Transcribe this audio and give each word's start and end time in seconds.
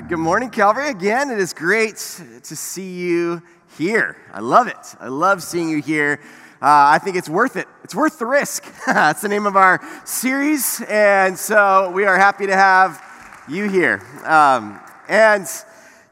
right, 0.00 0.08
good 0.08 0.18
morning, 0.18 0.48
Calvary. 0.48 0.88
Again, 0.88 1.30
it 1.30 1.38
is 1.38 1.52
great 1.52 1.96
to 1.96 2.56
see 2.56 2.90
you 2.92 3.42
here. 3.76 4.16
I 4.32 4.40
love 4.40 4.66
it. 4.66 4.96
I 4.98 5.08
love 5.08 5.42
seeing 5.42 5.68
you 5.68 5.82
here. 5.82 6.20
Uh, 6.62 6.94
I 6.94 6.98
think 6.98 7.16
it's 7.16 7.28
worth 7.28 7.56
it. 7.56 7.68
It's 7.84 7.94
worth 7.94 8.18
the 8.18 8.24
risk. 8.24 8.64
That's 8.86 9.20
the 9.20 9.28
name 9.28 9.44
of 9.44 9.56
our 9.56 9.80
series. 10.06 10.80
And 10.88 11.36
so 11.36 11.90
we 11.90 12.04
are 12.04 12.16
happy 12.16 12.46
to 12.46 12.56
have 12.56 13.02
you 13.46 13.68
here. 13.68 14.02
Um, 14.24 14.80
and, 15.06 15.46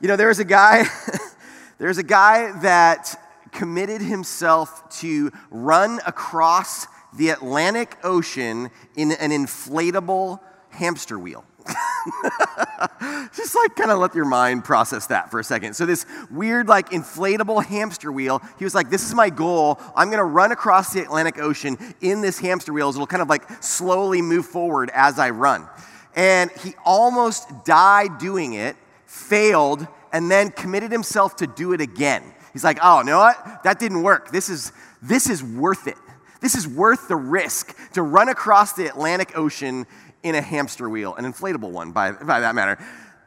you 0.01 0.09
know, 0.09 0.17
there's 0.17 0.39
a 0.39 0.45
guy, 0.45 0.85
there's 1.79 1.99
a 1.99 2.03
guy 2.03 2.53
that 2.61 3.19
committed 3.53 4.03
himself 4.03 4.99
to 4.99 5.31
run 5.51 5.99
across 6.07 6.87
the 7.17 7.31
Atlantic 7.31 7.97
Ocean 8.05 8.71
in 8.97 9.13
an 9.13 9.31
inflatable 9.31 10.41
hamster 10.69 11.19
wheel. 11.19 11.45
Just 13.35 13.55
like 13.55 13.77
kind 13.77 13.91
of 13.91 13.99
let 13.99 14.15
your 14.15 14.25
mind 14.25 14.65
process 14.65 15.07
that 15.09 15.31
for 15.31 15.41
a 15.41 15.45
second. 15.45 15.75
So, 15.75 15.87
this 15.87 16.07
weird, 16.31 16.69
like 16.69 16.91
inflatable 16.91 17.65
hamster 17.65 18.11
wheel, 18.13 18.43
he 18.59 18.65
was 18.65 18.75
like, 18.75 18.91
This 18.91 19.07
is 19.07 19.15
my 19.15 19.31
goal. 19.31 19.81
I'm 19.97 20.09
going 20.09 20.19
to 20.19 20.25
run 20.25 20.53
across 20.53 20.93
the 20.93 21.03
Atlantic 21.03 21.39
Ocean 21.39 21.77
in 22.01 22.21
this 22.21 22.39
hamster 22.39 22.73
wheel. 22.73 22.89
It'll 22.89 23.07
kind 23.07 23.23
of 23.23 23.29
like 23.29 23.63
slowly 23.63 24.23
move 24.23 24.47
forward 24.47 24.91
as 24.95 25.19
I 25.19 25.31
run. 25.31 25.69
And 26.17 26.51
he 26.63 26.75
almost 26.85 27.65
died 27.65 28.19
doing 28.19 28.55
it, 28.55 28.77
failed, 29.07 29.87
and 30.13 30.31
then 30.31 30.51
committed 30.51 30.91
himself 30.91 31.37
to 31.37 31.47
do 31.47 31.73
it 31.73 31.81
again. 31.81 32.23
He's 32.53 32.65
like, 32.65 32.79
Oh, 32.83 33.01
you 33.01 33.07
know 33.07 33.19
what? 33.19 33.63
That 33.65 33.79
didn't 33.79 34.03
work. 34.03 34.31
This 34.31 34.49
is, 34.49 34.73
this 35.03 35.29
is 35.29 35.43
worth 35.43 35.87
it. 35.87 35.97
This 36.41 36.55
is 36.55 36.69
worth 36.69 37.09
the 37.09 37.17
risk 37.17 37.77
to 37.93 38.03
run 38.03 38.29
across 38.29 38.73
the 38.73 38.87
Atlantic 38.87 39.37
Ocean 39.37 39.87
in 40.23 40.35
a 40.35 40.43
hamster 40.43 40.89
wheel, 40.89 41.15
an 41.15 41.25
inflatable 41.25 41.71
one 41.71 41.93
by, 41.93 42.13
by 42.13 42.41
that 42.41 42.55
matter. 42.55 42.79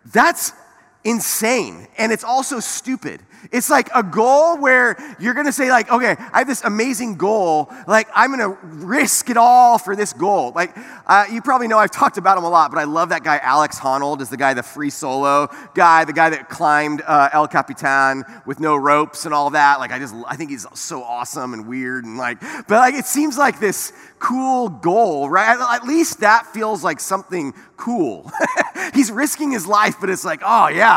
That's 0.06 0.54
insane. 1.04 1.88
And 1.98 2.12
it's 2.12 2.24
also 2.24 2.60
stupid. 2.60 3.22
It's 3.52 3.72
like 3.72 3.90
a 3.96 4.04
goal 4.04 4.58
where 4.58 4.96
you're 5.20 5.34
gonna 5.34 5.52
say, 5.52 5.72
like, 5.72 5.92
okay, 5.92 6.16
I 6.32 6.40
have 6.40 6.48
this 6.48 6.64
amazing 6.64 7.16
goal. 7.16 7.74
Like, 7.88 8.08
I'm 8.14 8.30
gonna 8.30 8.56
risk 8.62 9.32
it 9.32 9.38
all 9.38 9.80
for 9.80 9.96
this 9.96 10.14
goal. 10.14 10.52
Like, 10.54 10.78
uh, 11.08 11.26
you 11.32 11.42
probably 11.42 11.68
know 11.68 11.80
I've 11.80 11.90
talked 11.90 12.18
about 12.18 12.38
him 12.38 12.44
a 12.44 12.50
lot, 12.50 12.70
but 12.70 12.78
I 12.78 12.84
love 12.84 13.10
that 13.10 13.24
guy, 13.24 13.40
Alex 13.42 13.80
Honnold, 13.80 14.22
is 14.22 14.30
the 14.30 14.38
guy, 14.38 14.54
the 14.54 14.62
free 14.62 14.92
solo 14.92 15.50
guy, 15.74 16.06
the 16.06 16.14
guy 16.14 16.30
that 16.30 16.50
climbed 16.50 17.02
uh, 17.08 17.30
El 17.34 17.48
Capitan 17.48 18.24
with 18.46 18.60
no 18.60 18.76
ropes 18.76 19.26
and 19.26 19.34
all 19.34 19.50
that. 19.50 19.80
Like, 19.80 19.92
I 19.92 19.98
just, 19.98 20.14
I 20.28 20.36
think 20.36 20.52
he's 20.52 20.68
so 20.76 21.02
awesome 21.02 21.54
and 21.56 21.68
weird 21.68 22.06
and 22.06 22.18
like, 22.18 22.40
but 22.42 22.70
like, 22.70 22.94
it 22.94 23.06
seems 23.06 23.40
like 23.40 23.60
this 23.60 23.92
cool 24.20 24.70
goal, 24.70 25.32
right? 25.32 25.58
At 25.74 25.84
least 25.84 26.20
that 26.20 26.46
feels 26.54 26.84
like 26.84 27.00
something 27.00 27.56
cool. 27.76 28.32
he's 28.94 29.12
risking 29.12 29.52
his 29.52 29.66
life, 29.66 29.96
but 30.00 30.12
it's 30.12 30.24
like, 30.24 30.42
oh 30.46 30.68
yeah 30.68 30.91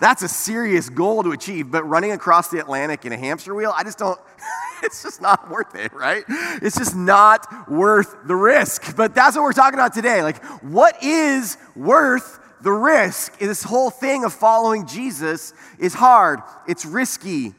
that's 0.00 0.22
a 0.22 0.28
serious 0.28 0.88
goal 0.88 1.22
to 1.22 1.32
achieve. 1.32 1.70
But 1.70 1.84
running 1.84 2.12
across 2.12 2.48
the 2.48 2.58
Atlantic 2.58 3.04
in 3.04 3.12
a 3.12 3.16
hamster 3.16 3.54
wheel, 3.54 3.72
I 3.76 3.84
just 3.84 3.98
don't, 3.98 4.18
it's 4.82 5.02
just 5.02 5.20
not 5.20 5.50
worth 5.50 5.74
it, 5.74 5.92
right? 5.92 6.24
It's 6.28 6.78
just 6.78 6.96
not 6.96 7.70
worth 7.70 8.16
the 8.26 8.36
risk. 8.36 8.96
But 8.96 9.14
that's 9.14 9.36
what 9.36 9.42
we're 9.42 9.52
talking 9.52 9.78
about 9.78 9.94
today. 9.94 10.22
Like, 10.22 10.42
what 10.62 11.02
is 11.02 11.56
worth 11.74 12.38
the 12.62 12.72
risk? 12.72 13.38
This 13.38 13.62
whole 13.62 13.90
thing 13.90 14.24
of 14.24 14.32
following 14.32 14.86
Jesus 14.86 15.52
is 15.78 15.94
hard, 15.94 16.40
it's 16.66 16.84
risky. 16.84 17.54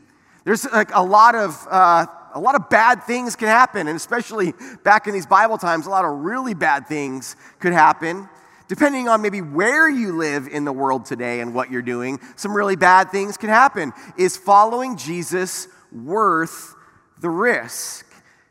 There's 0.45 0.65
like 0.71 0.95
a 0.95 1.03
lot 1.03 1.35
of, 1.35 1.67
uh, 1.69 2.05
a 2.33 2.39
lot 2.39 2.55
of 2.55 2.69
bad 2.69 3.03
things 3.03 3.35
can 3.35 3.47
happen, 3.47 3.87
and 3.87 3.95
especially 3.95 4.53
back 4.83 5.07
in 5.07 5.13
these 5.13 5.25
Bible 5.25 5.57
times, 5.57 5.85
a 5.85 5.89
lot 5.89 6.05
of 6.05 6.19
really 6.19 6.53
bad 6.53 6.87
things 6.87 7.35
could 7.59 7.73
happen 7.73 8.29
depending 8.69 9.09
on 9.09 9.21
maybe 9.21 9.41
where 9.41 9.89
you 9.89 10.15
live 10.15 10.47
in 10.47 10.63
the 10.63 10.71
world 10.71 11.03
today 11.03 11.41
and 11.41 11.53
what 11.53 11.69
you're 11.69 11.81
doing, 11.81 12.19
some 12.37 12.55
really 12.55 12.77
bad 12.77 13.11
things 13.11 13.35
can 13.35 13.49
happen. 13.49 13.91
Is 14.17 14.37
following 14.37 14.95
Jesus 14.95 15.67
worth 15.91 16.75
the 17.19 17.29
risk? 17.29 18.05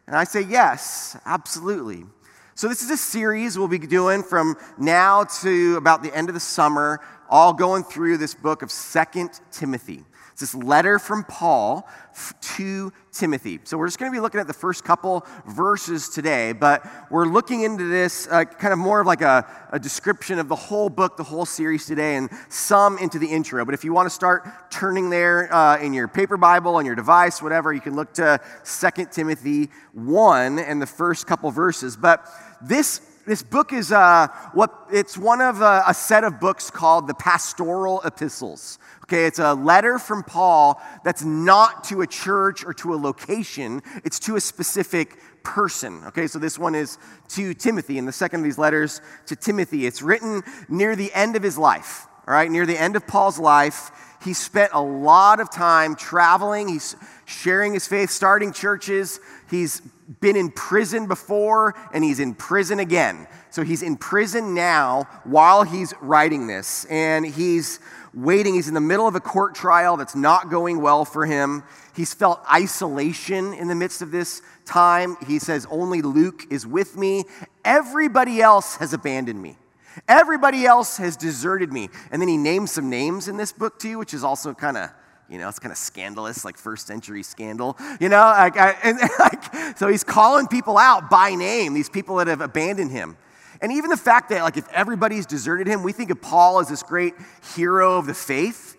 And 0.06 0.14
I 0.14 0.24
say 0.24 0.42
yes, 0.42 1.16
absolutely. 1.24 2.04
So, 2.54 2.66
this 2.66 2.82
is 2.82 2.90
a 2.90 2.96
series 2.96 3.56
we'll 3.56 3.68
be 3.68 3.78
doing 3.78 4.24
from 4.24 4.56
now 4.76 5.24
to 5.42 5.76
about 5.76 6.02
the 6.02 6.12
end 6.14 6.28
of 6.28 6.34
the 6.34 6.40
summer, 6.40 7.00
all 7.30 7.52
going 7.52 7.84
through 7.84 8.16
this 8.16 8.34
book 8.34 8.62
of 8.62 8.72
Second 8.72 9.30
Timothy. 9.52 10.04
It's 10.40 10.52
this 10.52 10.62
letter 10.62 11.00
from 11.00 11.24
Paul 11.24 11.88
to 12.54 12.92
Timothy. 13.10 13.58
So 13.64 13.76
we're 13.76 13.88
just 13.88 13.98
going 13.98 14.12
to 14.12 14.14
be 14.14 14.20
looking 14.20 14.38
at 14.38 14.46
the 14.46 14.52
first 14.52 14.84
couple 14.84 15.26
verses 15.48 16.08
today, 16.08 16.52
but 16.52 16.86
we're 17.10 17.26
looking 17.26 17.62
into 17.62 17.88
this 17.88 18.28
uh, 18.30 18.44
kind 18.44 18.72
of 18.72 18.78
more 18.78 19.00
of 19.00 19.06
like 19.08 19.20
a, 19.20 19.44
a 19.72 19.80
description 19.80 20.38
of 20.38 20.46
the 20.46 20.54
whole 20.54 20.90
book, 20.90 21.16
the 21.16 21.24
whole 21.24 21.44
series 21.44 21.86
today, 21.86 22.14
and 22.14 22.30
some 22.50 22.98
into 22.98 23.18
the 23.18 23.26
intro. 23.26 23.64
But 23.64 23.74
if 23.74 23.82
you 23.82 23.92
want 23.92 24.06
to 24.06 24.14
start 24.14 24.46
turning 24.70 25.10
there 25.10 25.52
uh, 25.52 25.80
in 25.80 25.92
your 25.92 26.06
paper 26.06 26.36
Bible, 26.36 26.76
on 26.76 26.86
your 26.86 26.94
device, 26.94 27.42
whatever, 27.42 27.72
you 27.72 27.80
can 27.80 27.96
look 27.96 28.12
to 28.14 28.40
2 28.64 29.06
Timothy 29.10 29.70
1 29.94 30.60
and 30.60 30.80
the 30.80 30.86
first 30.86 31.26
couple 31.26 31.50
verses. 31.50 31.96
But 31.96 32.24
this 32.62 33.00
this 33.26 33.42
book 33.42 33.74
is 33.74 33.92
uh, 33.92 34.28
what 34.54 34.86
it's 34.90 35.18
one 35.18 35.42
of 35.42 35.60
a, 35.60 35.64
uh, 35.64 35.82
a 35.88 35.94
set 35.94 36.24
of 36.24 36.40
books 36.40 36.70
called 36.70 37.06
the 37.06 37.12
pastoral 37.12 38.00
epistles 38.02 38.78
Okay, 39.08 39.24
it's 39.24 39.38
a 39.38 39.54
letter 39.54 39.98
from 39.98 40.22
Paul 40.22 40.82
that's 41.02 41.24
not 41.24 41.84
to 41.84 42.02
a 42.02 42.06
church 42.06 42.62
or 42.62 42.74
to 42.74 42.92
a 42.92 42.96
location, 42.96 43.82
it's 44.04 44.18
to 44.20 44.36
a 44.36 44.40
specific 44.40 45.16
person. 45.42 46.04
Okay, 46.08 46.26
so 46.26 46.38
this 46.38 46.58
one 46.58 46.74
is 46.74 46.98
to 47.28 47.54
Timothy, 47.54 47.96
and 47.96 48.06
the 48.06 48.12
second 48.12 48.40
of 48.40 48.44
these 48.44 48.58
letters 48.58 49.00
to 49.24 49.34
Timothy. 49.34 49.86
It's 49.86 50.02
written 50.02 50.42
near 50.68 50.94
the 50.94 51.10
end 51.14 51.36
of 51.36 51.42
his 51.42 51.56
life, 51.56 52.06
all 52.28 52.34
right, 52.34 52.50
near 52.50 52.66
the 52.66 52.78
end 52.78 52.94
of 52.94 53.06
Paul's 53.06 53.38
life. 53.38 53.90
He 54.22 54.34
spent 54.34 54.72
a 54.74 54.82
lot 54.82 55.40
of 55.40 55.50
time 55.50 55.96
traveling, 55.96 56.68
he's 56.68 56.94
sharing 57.24 57.72
his 57.72 57.88
faith, 57.88 58.10
starting 58.10 58.52
churches. 58.52 59.18
He's 59.48 59.80
been 60.20 60.36
in 60.36 60.50
prison 60.50 61.06
before, 61.06 61.74
and 61.94 62.04
he's 62.04 62.20
in 62.20 62.34
prison 62.34 62.80
again. 62.80 63.26
So 63.48 63.62
he's 63.62 63.82
in 63.82 63.96
prison 63.96 64.54
now 64.54 65.04
while 65.24 65.62
he's 65.62 65.94
writing 66.02 66.46
this, 66.46 66.84
and 66.90 67.24
he's 67.24 67.80
waiting. 68.12 68.52
He's 68.52 68.68
in 68.68 68.74
the 68.74 68.80
middle 68.80 69.08
of 69.08 69.14
a 69.14 69.20
court 69.20 69.54
trial 69.54 69.96
that's 69.96 70.14
not 70.14 70.50
going 70.50 70.82
well 70.82 71.06
for 71.06 71.24
him. 71.24 71.62
He's 71.96 72.12
felt 72.12 72.42
isolation 72.52 73.54
in 73.54 73.68
the 73.68 73.74
midst 73.74 74.02
of 74.02 74.10
this 74.10 74.42
time. 74.66 75.16
He 75.26 75.38
says, 75.38 75.66
Only 75.70 76.02
Luke 76.02 76.44
is 76.50 76.66
with 76.66 76.94
me. 76.94 77.24
Everybody 77.64 78.42
else 78.42 78.76
has 78.76 78.92
abandoned 78.92 79.40
me. 79.40 79.56
Everybody 80.06 80.66
else 80.66 80.96
has 80.98 81.16
deserted 81.16 81.72
me. 81.72 81.88
And 82.10 82.20
then 82.20 82.28
he 82.28 82.36
names 82.36 82.70
some 82.72 82.90
names 82.90 83.28
in 83.28 83.36
this 83.36 83.52
book 83.52 83.78
too, 83.78 83.98
which 83.98 84.14
is 84.14 84.22
also 84.22 84.54
kind 84.54 84.76
of 84.76 84.90
you 85.28 85.36
know, 85.36 85.48
it's 85.48 85.58
kind 85.58 85.72
of 85.72 85.76
scandalous, 85.76 86.42
like 86.44 86.56
first 86.56 86.86
century 86.86 87.22
scandal. 87.22 87.76
You 88.00 88.08
know, 88.08 88.16
like, 88.16 88.56
I, 88.56 88.70
and, 88.82 88.98
like, 89.18 89.76
so 89.76 89.88
he's 89.88 90.02
calling 90.02 90.46
people 90.46 90.78
out 90.78 91.10
by 91.10 91.34
name, 91.34 91.74
these 91.74 91.90
people 91.90 92.16
that 92.16 92.28
have 92.28 92.40
abandoned 92.40 92.90
him. 92.90 93.18
And 93.60 93.72
even 93.72 93.90
the 93.90 93.96
fact 93.96 94.30
that, 94.30 94.42
like, 94.42 94.56
if 94.56 94.66
everybody's 94.70 95.26
deserted 95.26 95.66
him, 95.66 95.82
we 95.82 95.92
think 95.92 96.10
of 96.10 96.22
Paul 96.22 96.60
as 96.60 96.68
this 96.68 96.82
great 96.82 97.14
hero 97.54 97.98
of 97.98 98.06
the 98.06 98.14
faith. 98.14 98.77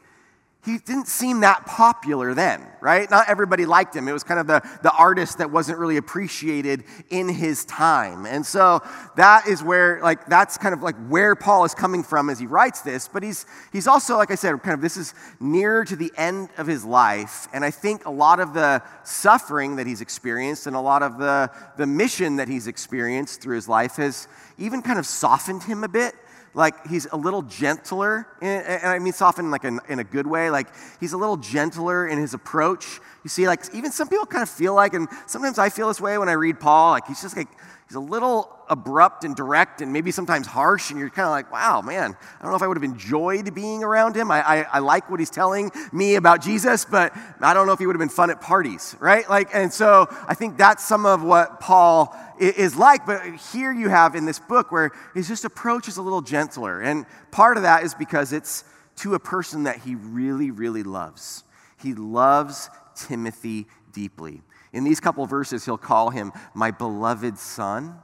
He 0.69 0.77
didn't 0.77 1.07
seem 1.07 1.39
that 1.39 1.65
popular 1.65 2.35
then, 2.35 2.63
right? 2.79 3.09
Not 3.09 3.27
everybody 3.27 3.65
liked 3.65 3.95
him. 3.95 4.07
It 4.07 4.11
was 4.11 4.23
kind 4.23 4.39
of 4.39 4.45
the, 4.45 4.61
the 4.83 4.91
artist 4.91 5.39
that 5.39 5.49
wasn't 5.49 5.79
really 5.79 5.97
appreciated 5.97 6.83
in 7.09 7.27
his 7.27 7.65
time. 7.65 8.27
And 8.27 8.45
so 8.45 8.83
that 9.15 9.47
is 9.47 9.63
where, 9.63 9.99
like, 10.03 10.27
that's 10.27 10.59
kind 10.59 10.75
of 10.75 10.83
like 10.83 10.95
where 11.07 11.35
Paul 11.35 11.65
is 11.65 11.73
coming 11.73 12.03
from 12.03 12.29
as 12.29 12.37
he 12.37 12.45
writes 12.45 12.81
this. 12.81 13.07
But 13.07 13.23
he's, 13.23 13.47
he's 13.73 13.87
also, 13.87 14.15
like 14.15 14.29
I 14.29 14.35
said, 14.35 14.61
kind 14.61 14.75
of 14.75 14.81
this 14.81 14.95
is 14.95 15.15
nearer 15.39 15.83
to 15.85 15.95
the 15.95 16.11
end 16.15 16.49
of 16.59 16.67
his 16.67 16.85
life. 16.85 17.47
And 17.51 17.65
I 17.65 17.71
think 17.71 18.05
a 18.05 18.11
lot 18.11 18.39
of 18.39 18.53
the 18.53 18.83
suffering 19.03 19.77
that 19.77 19.87
he's 19.87 20.01
experienced 20.01 20.67
and 20.67 20.75
a 20.75 20.81
lot 20.81 21.01
of 21.01 21.17
the, 21.17 21.49
the 21.77 21.87
mission 21.87 22.35
that 22.35 22.47
he's 22.47 22.67
experienced 22.67 23.41
through 23.41 23.55
his 23.55 23.67
life 23.67 23.95
has 23.95 24.27
even 24.59 24.83
kind 24.83 24.99
of 24.99 25.07
softened 25.07 25.63
him 25.63 25.83
a 25.83 25.89
bit. 25.89 26.13
Like 26.53 26.87
he's 26.87 27.05
a 27.11 27.15
little 27.15 27.41
gentler, 27.41 28.27
and 28.41 28.83
I 28.83 28.99
mean 28.99 29.13
softened 29.13 29.51
like 29.51 29.63
in, 29.63 29.79
in 29.87 29.99
a 29.99 30.03
good 30.03 30.27
way. 30.27 30.49
Like 30.49 30.67
he's 30.99 31.13
a 31.13 31.17
little 31.17 31.37
gentler 31.37 32.07
in 32.07 32.17
his 32.17 32.33
approach. 32.33 32.99
You 33.23 33.29
see, 33.29 33.47
like 33.47 33.73
even 33.73 33.91
some 33.91 34.07
people 34.07 34.25
kind 34.25 34.43
of 34.43 34.49
feel 34.49 34.73
like, 34.73 34.93
and 34.93 35.07
sometimes 35.27 35.59
I 35.59 35.69
feel 35.69 35.87
this 35.87 36.01
way 36.01 36.17
when 36.17 36.29
I 36.29 36.33
read 36.33 36.59
Paul. 36.59 36.91
Like 36.91 37.07
he's 37.07 37.21
just 37.21 37.37
like 37.37 37.49
he's 37.89 37.95
a 37.95 37.99
little 37.99 38.55
abrupt 38.69 39.23
and 39.23 39.35
direct 39.35 39.81
and 39.81 39.91
maybe 39.91 40.11
sometimes 40.11 40.45
harsh, 40.45 40.91
and 40.91 40.99
you're 40.99 41.09
kind 41.09 41.25
of 41.25 41.31
like, 41.31 41.51
wow, 41.51 41.81
man, 41.81 42.15
I 42.39 42.43
don't 42.43 42.51
know 42.51 42.55
if 42.55 42.61
I 42.61 42.67
would 42.67 42.77
have 42.77 42.83
enjoyed 42.83 43.55
being 43.55 43.83
around 43.83 44.15
him. 44.15 44.29
I, 44.29 44.47
I, 44.47 44.61
I, 44.73 44.79
like 44.79 45.09
what 45.09 45.19
he's 45.19 45.31
telling 45.31 45.71
me 45.91 46.13
about 46.13 46.43
Jesus, 46.43 46.85
but 46.85 47.11
I 47.41 47.55
don't 47.55 47.65
know 47.65 47.73
if 47.73 47.79
he 47.79 47.87
would 47.87 47.95
have 47.95 47.99
been 47.99 48.07
fun 48.07 48.29
at 48.29 48.41
parties, 48.41 48.95
right? 48.99 49.27
Like, 49.27 49.49
and 49.53 49.73
so 49.73 50.07
I 50.27 50.35
think 50.35 50.55
that's 50.55 50.87
some 50.87 51.07
of 51.07 51.23
what 51.23 51.59
Paul 51.59 52.15
is 52.39 52.75
like. 52.75 53.07
But 53.07 53.23
here 53.51 53.71
you 53.71 53.89
have 53.89 54.13
in 54.13 54.25
this 54.25 54.37
book 54.37 54.71
where 54.71 54.91
his 55.15 55.27
just 55.27 55.43
approach 55.43 55.87
is 55.87 55.97
a 55.97 56.03
little 56.03 56.21
gentler. 56.21 56.81
And 56.81 57.07
part 57.31 57.57
of 57.57 57.63
that 57.63 57.83
is 57.83 57.95
because 57.95 58.33
it's 58.33 58.65
to 58.97 59.15
a 59.15 59.19
person 59.19 59.63
that 59.63 59.77
he 59.77 59.95
really, 59.95 60.51
really 60.51 60.83
loves. 60.83 61.43
He 61.81 61.95
loves 61.95 62.69
Timothy 62.95 63.65
deeply. 63.91 64.43
In 64.73 64.83
these 64.83 64.99
couple 64.99 65.25
verses, 65.25 65.65
he'll 65.65 65.77
call 65.77 66.09
him 66.09 66.31
my 66.53 66.71
beloved 66.71 67.37
son. 67.37 67.95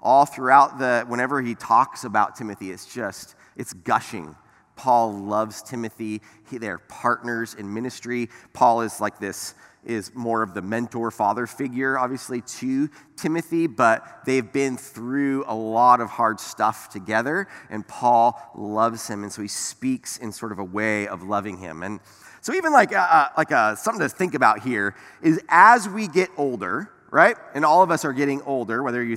All 0.00 0.26
throughout 0.26 0.78
the, 0.78 1.04
whenever 1.08 1.40
he 1.40 1.54
talks 1.54 2.04
about 2.04 2.36
Timothy, 2.36 2.70
it's 2.70 2.92
just, 2.92 3.34
it's 3.56 3.72
gushing 3.72 4.36
Paul 4.76 5.12
loves 5.12 5.62
Timothy. 5.62 6.20
He, 6.50 6.58
they're 6.58 6.78
partners 6.78 7.54
in 7.54 7.72
ministry. 7.72 8.28
Paul 8.52 8.82
is 8.82 9.00
like 9.00 9.18
this 9.18 9.54
is 9.84 10.14
more 10.14 10.42
of 10.42 10.54
the 10.54 10.62
mentor 10.62 11.10
father 11.10 11.46
figure, 11.46 11.98
obviously, 11.98 12.40
to 12.40 12.88
Timothy, 13.16 13.66
but 13.66 14.22
they've 14.24 14.50
been 14.50 14.78
through 14.78 15.44
a 15.46 15.54
lot 15.54 16.00
of 16.00 16.08
hard 16.08 16.40
stuff 16.40 16.88
together, 16.88 17.46
and 17.68 17.86
Paul 17.86 18.40
loves 18.56 19.06
him, 19.06 19.24
and 19.24 19.30
so 19.30 19.42
he 19.42 19.48
speaks 19.48 20.16
in 20.16 20.32
sort 20.32 20.52
of 20.52 20.58
a 20.58 20.64
way 20.64 21.06
of 21.06 21.22
loving 21.22 21.58
him. 21.58 21.82
And 21.82 22.00
so, 22.44 22.52
even 22.52 22.72
like, 22.72 22.94
uh, 22.94 22.98
uh 22.98 23.28
like 23.38 23.50
uh, 23.52 23.74
something 23.74 24.06
to 24.06 24.08
think 24.10 24.34
about 24.34 24.60
here 24.60 24.94
is 25.22 25.40
as 25.48 25.88
we 25.88 26.06
get 26.06 26.28
older, 26.36 26.90
right? 27.10 27.38
And 27.54 27.64
all 27.64 27.82
of 27.82 27.90
us 27.90 28.04
are 28.04 28.12
getting 28.12 28.42
older, 28.42 28.82
whether 28.82 29.02
you, 29.02 29.16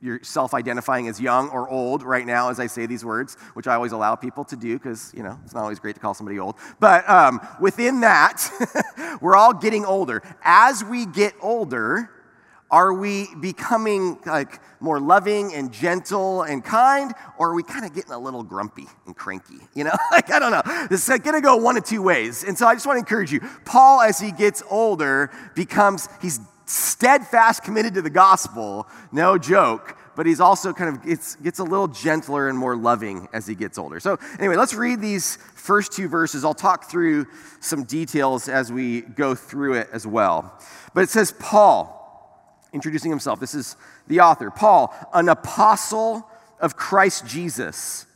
you're 0.00 0.20
self 0.22 0.54
identifying 0.54 1.06
as 1.06 1.20
young 1.20 1.50
or 1.50 1.68
old 1.68 2.02
right 2.02 2.24
now 2.24 2.48
as 2.48 2.58
I 2.58 2.66
say 2.66 2.86
these 2.86 3.04
words, 3.04 3.36
which 3.52 3.66
I 3.66 3.74
always 3.74 3.92
allow 3.92 4.14
people 4.14 4.42
to 4.46 4.56
do 4.56 4.78
because, 4.78 5.12
you 5.14 5.22
know, 5.22 5.38
it's 5.44 5.52
not 5.52 5.64
always 5.64 5.78
great 5.78 5.96
to 5.96 6.00
call 6.00 6.14
somebody 6.14 6.38
old. 6.38 6.56
But 6.80 7.06
um, 7.10 7.46
within 7.60 8.00
that, 8.00 8.48
we're 9.20 9.36
all 9.36 9.52
getting 9.52 9.84
older. 9.84 10.22
As 10.42 10.82
we 10.82 11.04
get 11.04 11.34
older, 11.42 12.08
are 12.76 12.92
we 12.92 13.26
becoming 13.40 14.18
like 14.26 14.60
more 14.80 15.00
loving 15.00 15.54
and 15.54 15.72
gentle 15.72 16.42
and 16.42 16.62
kind, 16.62 17.14
or 17.38 17.52
are 17.52 17.54
we 17.54 17.62
kind 17.62 17.86
of 17.86 17.94
getting 17.94 18.12
a 18.12 18.18
little 18.18 18.42
grumpy 18.42 18.84
and 19.06 19.16
cranky? 19.16 19.56
You 19.72 19.84
know, 19.84 19.96
like 20.10 20.30
I 20.30 20.38
don't 20.38 20.52
know. 20.52 20.60
This 20.90 21.08
is 21.08 21.18
to 21.18 21.40
go 21.40 21.56
one 21.56 21.78
of 21.78 21.84
two 21.86 22.02
ways. 22.02 22.44
And 22.44 22.58
so 22.58 22.66
I 22.66 22.74
just 22.74 22.86
want 22.86 22.96
to 22.96 23.00
encourage 23.00 23.32
you. 23.32 23.40
Paul, 23.64 24.02
as 24.02 24.20
he 24.20 24.30
gets 24.30 24.62
older, 24.68 25.30
becomes 25.54 26.06
he's 26.20 26.38
steadfast 26.66 27.64
committed 27.64 27.94
to 27.94 28.02
the 28.02 28.10
gospel, 28.10 28.86
no 29.10 29.38
joke, 29.38 29.96
but 30.14 30.26
he's 30.26 30.40
also 30.40 30.74
kind 30.74 30.94
of 30.94 31.02
gets, 31.02 31.36
gets 31.36 31.58
a 31.60 31.64
little 31.64 31.88
gentler 31.88 32.46
and 32.46 32.58
more 32.58 32.76
loving 32.76 33.26
as 33.32 33.46
he 33.46 33.54
gets 33.54 33.78
older. 33.78 34.00
So, 34.00 34.18
anyway, 34.38 34.56
let's 34.56 34.74
read 34.74 35.00
these 35.00 35.36
first 35.54 35.92
two 35.92 36.08
verses. 36.08 36.44
I'll 36.44 36.52
talk 36.52 36.90
through 36.90 37.26
some 37.60 37.84
details 37.84 38.50
as 38.50 38.70
we 38.70 39.00
go 39.00 39.34
through 39.34 39.74
it 39.74 39.88
as 39.94 40.06
well. 40.06 40.60
But 40.92 41.04
it 41.04 41.08
says, 41.08 41.32
Paul, 41.38 41.96
introducing 42.76 43.10
himself. 43.10 43.40
This 43.40 43.54
is 43.54 43.76
the 44.06 44.20
author. 44.20 44.50
Paul, 44.50 44.94
an 45.12 45.28
apostle 45.28 46.28
of 46.60 46.76
Christ 46.76 47.26
Jesus. 47.26 48.06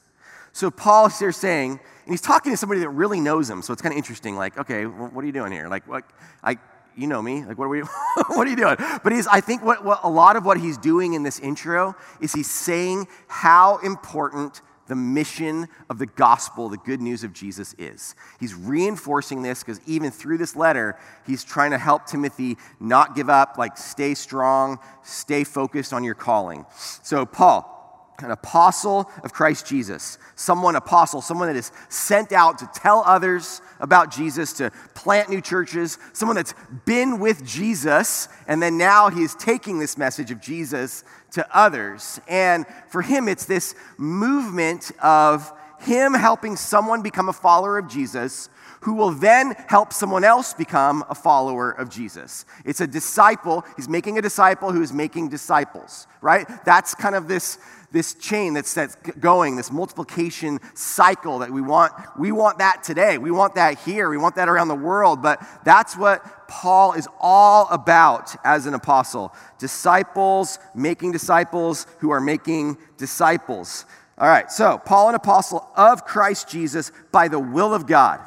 So, 0.52 0.70
Paul 0.70 1.06
is 1.06 1.18
here 1.18 1.32
saying, 1.32 1.80
and 2.10 2.12
he's 2.12 2.20
talking 2.20 2.52
to 2.52 2.56
somebody 2.56 2.80
that 2.80 2.88
really 2.88 3.20
knows 3.20 3.48
him. 3.48 3.62
So 3.62 3.72
it's 3.72 3.82
kind 3.82 3.92
of 3.92 3.96
interesting. 3.96 4.36
Like, 4.36 4.58
okay, 4.58 4.84
what 4.84 5.22
are 5.22 5.26
you 5.26 5.32
doing 5.32 5.52
here? 5.52 5.68
Like, 5.68 5.86
what? 5.86 6.04
I, 6.42 6.58
you 6.96 7.06
know 7.06 7.22
me. 7.22 7.44
Like, 7.44 7.56
what 7.56 7.66
are 7.66 7.68
we? 7.68 7.80
what 8.28 8.46
are 8.46 8.50
you 8.50 8.56
doing? 8.56 8.76
But 9.02 9.12
he's, 9.12 9.26
I 9.26 9.40
think, 9.40 9.62
what, 9.62 9.84
what 9.84 10.00
a 10.02 10.10
lot 10.10 10.36
of 10.36 10.44
what 10.44 10.58
he's 10.58 10.76
doing 10.76 11.14
in 11.14 11.22
this 11.22 11.38
intro 11.38 11.94
is 12.20 12.32
he's 12.32 12.50
saying 12.50 13.06
how 13.28 13.78
important 13.78 14.60
the 14.90 14.96
mission 14.96 15.68
of 15.88 16.00
the 16.00 16.06
gospel, 16.06 16.68
the 16.68 16.76
good 16.76 17.00
news 17.00 17.22
of 17.22 17.32
Jesus 17.32 17.76
is. 17.78 18.16
He's 18.40 18.54
reinforcing 18.54 19.40
this 19.40 19.62
because 19.62 19.80
even 19.86 20.10
through 20.10 20.38
this 20.38 20.56
letter, 20.56 20.98
he's 21.24 21.44
trying 21.44 21.70
to 21.70 21.78
help 21.78 22.06
Timothy 22.06 22.58
not 22.80 23.14
give 23.14 23.30
up, 23.30 23.56
like 23.56 23.78
stay 23.78 24.14
strong, 24.14 24.80
stay 25.04 25.44
focused 25.44 25.92
on 25.92 26.02
your 26.02 26.16
calling. 26.16 26.66
So, 27.04 27.24
Paul, 27.24 27.80
an 28.18 28.32
apostle 28.32 29.08
of 29.22 29.32
Christ 29.32 29.64
Jesus. 29.64 30.18
Someone, 30.34 30.74
apostle, 30.74 31.22
someone 31.22 31.46
that 31.46 31.56
is 31.56 31.70
sent 31.88 32.32
out 32.32 32.58
to 32.58 32.68
tell 32.74 33.04
others 33.06 33.62
about 33.78 34.10
Jesus, 34.10 34.52
to 34.54 34.70
plant 34.94 35.30
new 35.30 35.40
churches, 35.40 35.98
someone 36.12 36.36
that's 36.36 36.54
been 36.84 37.20
with 37.20 37.46
Jesus, 37.46 38.28
and 38.46 38.60
then 38.60 38.76
now 38.76 39.08
he 39.08 39.22
is 39.22 39.36
taking 39.36 39.78
this 39.78 39.96
message 39.96 40.30
of 40.30 40.40
Jesus 40.40 41.04
to 41.32 41.46
others. 41.56 42.20
And 42.28 42.66
for 42.88 43.02
him, 43.02 43.28
it's 43.28 43.44
this 43.46 43.74
movement 43.98 44.92
of 45.02 45.52
him 45.80 46.14
helping 46.14 46.56
someone 46.56 47.02
become 47.02 47.28
a 47.28 47.32
follower 47.32 47.78
of 47.78 47.88
Jesus 47.88 48.48
who 48.80 48.94
will 48.94 49.10
then 49.10 49.52
help 49.68 49.92
someone 49.92 50.24
else 50.24 50.54
become 50.54 51.04
a 51.08 51.14
follower 51.14 51.70
of 51.70 51.90
Jesus. 51.90 52.44
It's 52.64 52.80
a 52.80 52.86
disciple. 52.86 53.64
He's 53.76 53.88
making 53.88 54.18
a 54.18 54.22
disciple 54.22 54.72
who 54.72 54.82
is 54.82 54.92
making 54.92 55.28
disciples, 55.28 56.06
right? 56.20 56.46
That's 56.64 56.94
kind 56.94 57.14
of 57.14 57.28
this 57.28 57.58
this 57.92 58.14
chain 58.14 58.54
that's, 58.54 58.74
that's 58.74 58.94
going, 59.18 59.56
this 59.56 59.72
multiplication 59.72 60.60
cycle 60.74 61.40
that 61.40 61.50
we 61.50 61.60
want. 61.60 61.92
We 62.18 62.32
want 62.32 62.58
that 62.58 62.82
today. 62.84 63.18
We 63.18 63.30
want 63.30 63.56
that 63.56 63.78
here. 63.80 64.08
We 64.08 64.16
want 64.16 64.36
that 64.36 64.48
around 64.48 64.68
the 64.68 64.74
world. 64.74 65.22
But 65.22 65.42
that's 65.64 65.96
what 65.96 66.48
Paul 66.48 66.92
is 66.92 67.08
all 67.20 67.68
about 67.70 68.36
as 68.44 68.66
an 68.66 68.74
apostle 68.74 69.34
disciples, 69.58 70.58
making 70.74 71.12
disciples 71.12 71.86
who 71.98 72.10
are 72.10 72.20
making 72.20 72.78
disciples. 72.96 73.86
All 74.18 74.28
right, 74.28 74.50
so 74.50 74.78
Paul, 74.84 75.08
an 75.08 75.14
apostle 75.14 75.66
of 75.76 76.04
Christ 76.04 76.48
Jesus 76.48 76.92
by 77.10 77.28
the 77.28 77.40
will 77.40 77.74
of 77.74 77.86
God. 77.86 78.20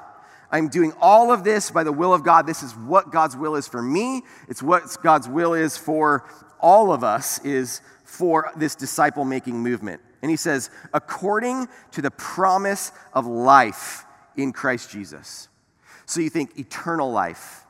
I'm 0.54 0.68
doing 0.68 0.94
all 1.02 1.32
of 1.32 1.44
this 1.44 1.72
by 1.72 1.84
the 1.84 1.92
will 1.92 2.14
of 2.14 2.24
God. 2.24 2.46
This 2.46 2.62
is 2.62 2.74
what 2.74 3.12
God's 3.12 3.36
will 3.36 3.56
is 3.56 3.68
for 3.68 3.82
me. 3.82 4.22
It's 4.48 4.62
what 4.62 4.84
God's 5.02 5.28
will 5.28 5.56
is 5.56 5.78
for 5.78 6.30
all 6.60 6.94
of 6.94 7.04
us 7.04 7.44
is 7.44 7.82
for 8.06 8.52
this 8.56 8.76
disciple 8.76 9.26
making 9.26 9.56
movement. 9.56 10.00
And 10.22 10.30
he 10.30 10.38
says, 10.38 10.70
according 10.94 11.68
to 11.94 12.04
the 12.04 12.12
promise 12.12 12.92
of 13.14 13.26
life 13.26 14.06
in 14.38 14.54
Christ 14.54 14.92
Jesus. 14.92 15.50
So 16.06 16.22
you 16.22 16.30
think 16.30 16.60
eternal 16.60 17.12
life. 17.12 17.66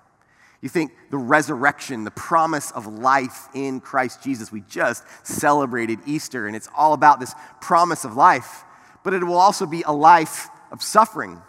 You 0.62 0.68
think 0.68 0.92
the 1.10 1.18
resurrection, 1.18 2.04
the 2.04 2.12
promise 2.12 2.72
of 2.72 2.86
life 2.86 3.48
in 3.54 3.80
Christ 3.80 4.22
Jesus. 4.22 4.52
We 4.52 4.62
just 4.62 5.06
celebrated 5.26 6.00
Easter, 6.06 6.48
and 6.48 6.56
it's 6.56 6.70
all 6.76 6.94
about 6.94 7.22
this 7.22 7.34
promise 7.62 8.04
of 8.04 8.18
life. 8.18 8.66
But 9.06 9.14
it 9.14 9.24
will 9.24 9.38
also 9.38 9.66
be 9.66 9.84
a 9.84 9.94
life 9.94 10.50
of 10.70 10.84
suffering. 10.84 11.42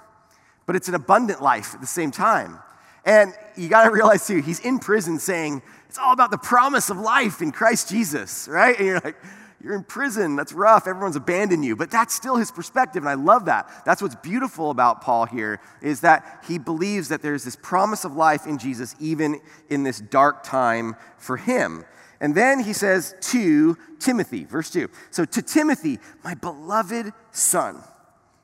But 0.66 0.76
it's 0.76 0.88
an 0.88 0.94
abundant 0.94 1.42
life 1.42 1.74
at 1.74 1.80
the 1.80 1.86
same 1.86 2.10
time. 2.10 2.58
And 3.04 3.34
you 3.56 3.68
got 3.68 3.84
to 3.84 3.90
realize 3.90 4.26
too, 4.26 4.40
he's 4.40 4.60
in 4.60 4.78
prison 4.78 5.18
saying, 5.18 5.62
it's 5.88 5.98
all 5.98 6.12
about 6.12 6.30
the 6.30 6.38
promise 6.38 6.90
of 6.90 6.96
life 6.96 7.42
in 7.42 7.52
Christ 7.52 7.90
Jesus, 7.90 8.48
right? 8.48 8.76
And 8.78 8.86
you're 8.86 9.00
like, 9.00 9.16
you're 9.64 9.74
in 9.74 9.84
prison. 9.84 10.36
That's 10.36 10.52
rough. 10.52 10.86
Everyone's 10.86 11.16
abandoned 11.16 11.64
you. 11.64 11.74
But 11.74 11.90
that's 11.90 12.12
still 12.12 12.36
his 12.36 12.50
perspective, 12.50 13.02
and 13.02 13.08
I 13.08 13.14
love 13.14 13.46
that. 13.46 13.68
That's 13.86 14.02
what's 14.02 14.14
beautiful 14.16 14.70
about 14.70 15.00
Paul 15.00 15.24
here 15.24 15.58
is 15.80 16.00
that 16.00 16.44
he 16.46 16.58
believes 16.58 17.08
that 17.08 17.22
there's 17.22 17.44
this 17.44 17.56
promise 17.56 18.04
of 18.04 18.14
life 18.14 18.46
in 18.46 18.58
Jesus, 18.58 18.94
even 19.00 19.40
in 19.70 19.82
this 19.82 20.00
dark 20.00 20.42
time 20.42 20.96
for 21.16 21.38
him. 21.38 21.84
And 22.20 22.34
then 22.34 22.60
he 22.60 22.72
says 22.74 23.14
to 23.32 23.78
Timothy, 23.98 24.44
verse 24.44 24.70
2. 24.70 24.88
So 25.10 25.24
to 25.24 25.42
Timothy, 25.42 25.98
my 26.22 26.34
beloved 26.34 27.12
son. 27.32 27.82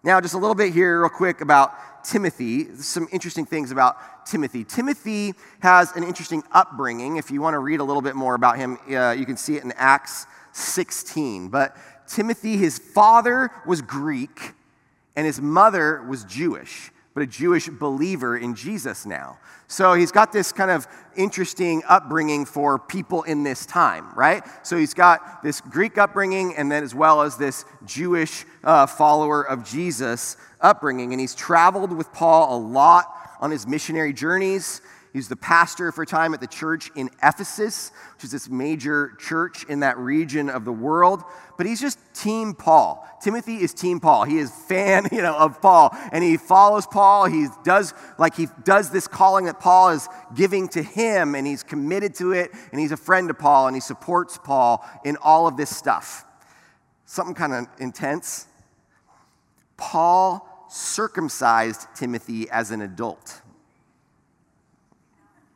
Now, 0.03 0.21
just 0.23 0.35
a 0.35 0.39
little 0.39 0.55
bit 0.55 0.73
here, 0.73 1.03
real 1.03 1.11
quick, 1.11 1.43
about 1.43 1.75
Timothy, 2.05 2.75
some 2.77 3.09
interesting 3.13 3.47
things 3.47 3.71
about 3.71 4.27
Timothy. 4.27 4.65
Timothy 4.65 5.35
has 5.61 5.93
an 5.97 6.05
interesting 6.05 6.43
upbringing. 6.53 7.17
If 7.17 7.31
you 7.31 7.41
want 7.41 7.55
to 7.55 7.59
read 7.59 7.81
a 7.81 7.85
little 7.85 8.03
bit 8.03 8.17
more 8.17 8.35
about 8.35 8.57
him, 8.57 8.79
uh, 8.91 9.13
you 9.13 9.27
can 9.27 9.37
see 9.37 9.57
it 9.57 9.65
in 9.65 9.73
Acts 9.77 10.27
16. 10.53 11.49
But 11.49 11.77
Timothy, 12.07 12.57
his 12.57 12.79
father 12.79 13.51
was 13.67 13.83
Greek 13.83 14.53
and 15.17 15.27
his 15.27 15.41
mother 15.41 16.03
was 16.09 16.25
Jewish, 16.25 16.91
but 17.15 17.23
a 17.23 17.27
Jewish 17.27 17.69
believer 17.69 18.37
in 18.37 18.55
Jesus 18.55 19.05
now. 19.05 19.39
So 19.67 19.95
he's 19.95 20.13
got 20.13 20.33
this 20.33 20.53
kind 20.53 20.71
of 20.71 20.87
interesting 21.17 21.83
upbringing 21.89 22.45
for 22.45 22.79
people 22.79 23.23
in 23.25 23.43
this 23.43 23.67
time, 23.67 24.13
right? 24.15 24.43
So 24.63 24.77
he's 24.77 24.95
got 24.95 25.43
this 25.43 25.61
Greek 25.61 25.99
upbringing 25.99 26.55
and 26.57 26.71
then 26.71 26.83
as 26.83 26.95
well 26.95 27.23
as 27.23 27.37
this 27.37 27.65
Jewish 27.85 28.45
uh, 28.65 28.87
follower 28.87 29.43
of 29.43 29.65
Jesus 29.65 30.37
upbringing. 30.61 31.13
And 31.13 31.21
he's 31.21 31.35
traveled 31.35 31.93
with 31.93 32.13
Paul 32.13 32.57
a 32.57 32.59
lot 32.59 33.07
on 33.41 33.51
his 33.51 33.67
missionary 33.67 34.13
journeys. 34.13 34.81
He's 35.13 35.29
the 35.29 35.37
pastor 35.37 35.91
for 35.91 36.03
a 36.03 36.07
time 36.07 36.35
at 36.35 36.41
the 36.41 36.47
church 36.47 36.89
in 36.95 37.11
Ephesus, 37.23 37.91
which 38.15 38.25
is 38.25 38.31
this 38.31 38.49
major 38.49 39.13
church 39.19 39.65
in 39.65 39.81
that 39.81 39.99
region 39.99 40.49
of 40.49 40.65
the 40.65 40.73
world. 40.73 41.25
But 41.57 41.67
he's 41.67 41.81
just 41.81 41.99
team 42.15 42.55
Paul. 42.55 43.05
Timothy 43.21 43.57
is 43.57 43.75
team 43.75 43.99
Paul. 43.99 44.25
He 44.25 44.39
is 44.39 44.53
fan, 44.53 45.09
you 45.13 45.21
know, 45.21 45.37
of 45.37 45.61
Paul, 45.61 45.97
and 46.13 46.23
he 46.23 46.37
follows 46.37 46.87
Paul. 46.87 47.27
He 47.27 47.49
does 47.65 47.93
like 48.19 48.37
he 48.37 48.47
does 48.65 48.91
this 48.91 49.09
calling 49.09 49.47
that 49.47 49.59
Paul 49.59 49.91
is 49.91 50.09
giving 50.35 50.69
to 50.69 50.83
him, 50.83 51.35
and 51.35 51.45
he's 51.45 51.65
committed 51.65 52.15
to 52.17 52.33
it, 52.33 52.53
and 52.71 52.81
he's 52.81 52.93
a 52.93 52.97
friend 52.97 53.27
to 53.29 53.35
Paul, 53.35 53.67
and 53.67 53.77
he 53.77 53.81
supports 53.81 54.39
Paul 54.39 54.89
in 55.05 55.17
all 55.17 55.49
of 55.49 55.57
this 55.57 55.75
stuff. 55.75 56.25
Something 57.05 57.35
kind 57.35 57.53
of 57.53 57.67
intense. 57.81 58.47
Paul 59.77 60.47
circumcised 60.69 61.89
Timothy 61.97 62.49
as 62.49 62.71
an 62.71 62.81
adult. 62.81 63.43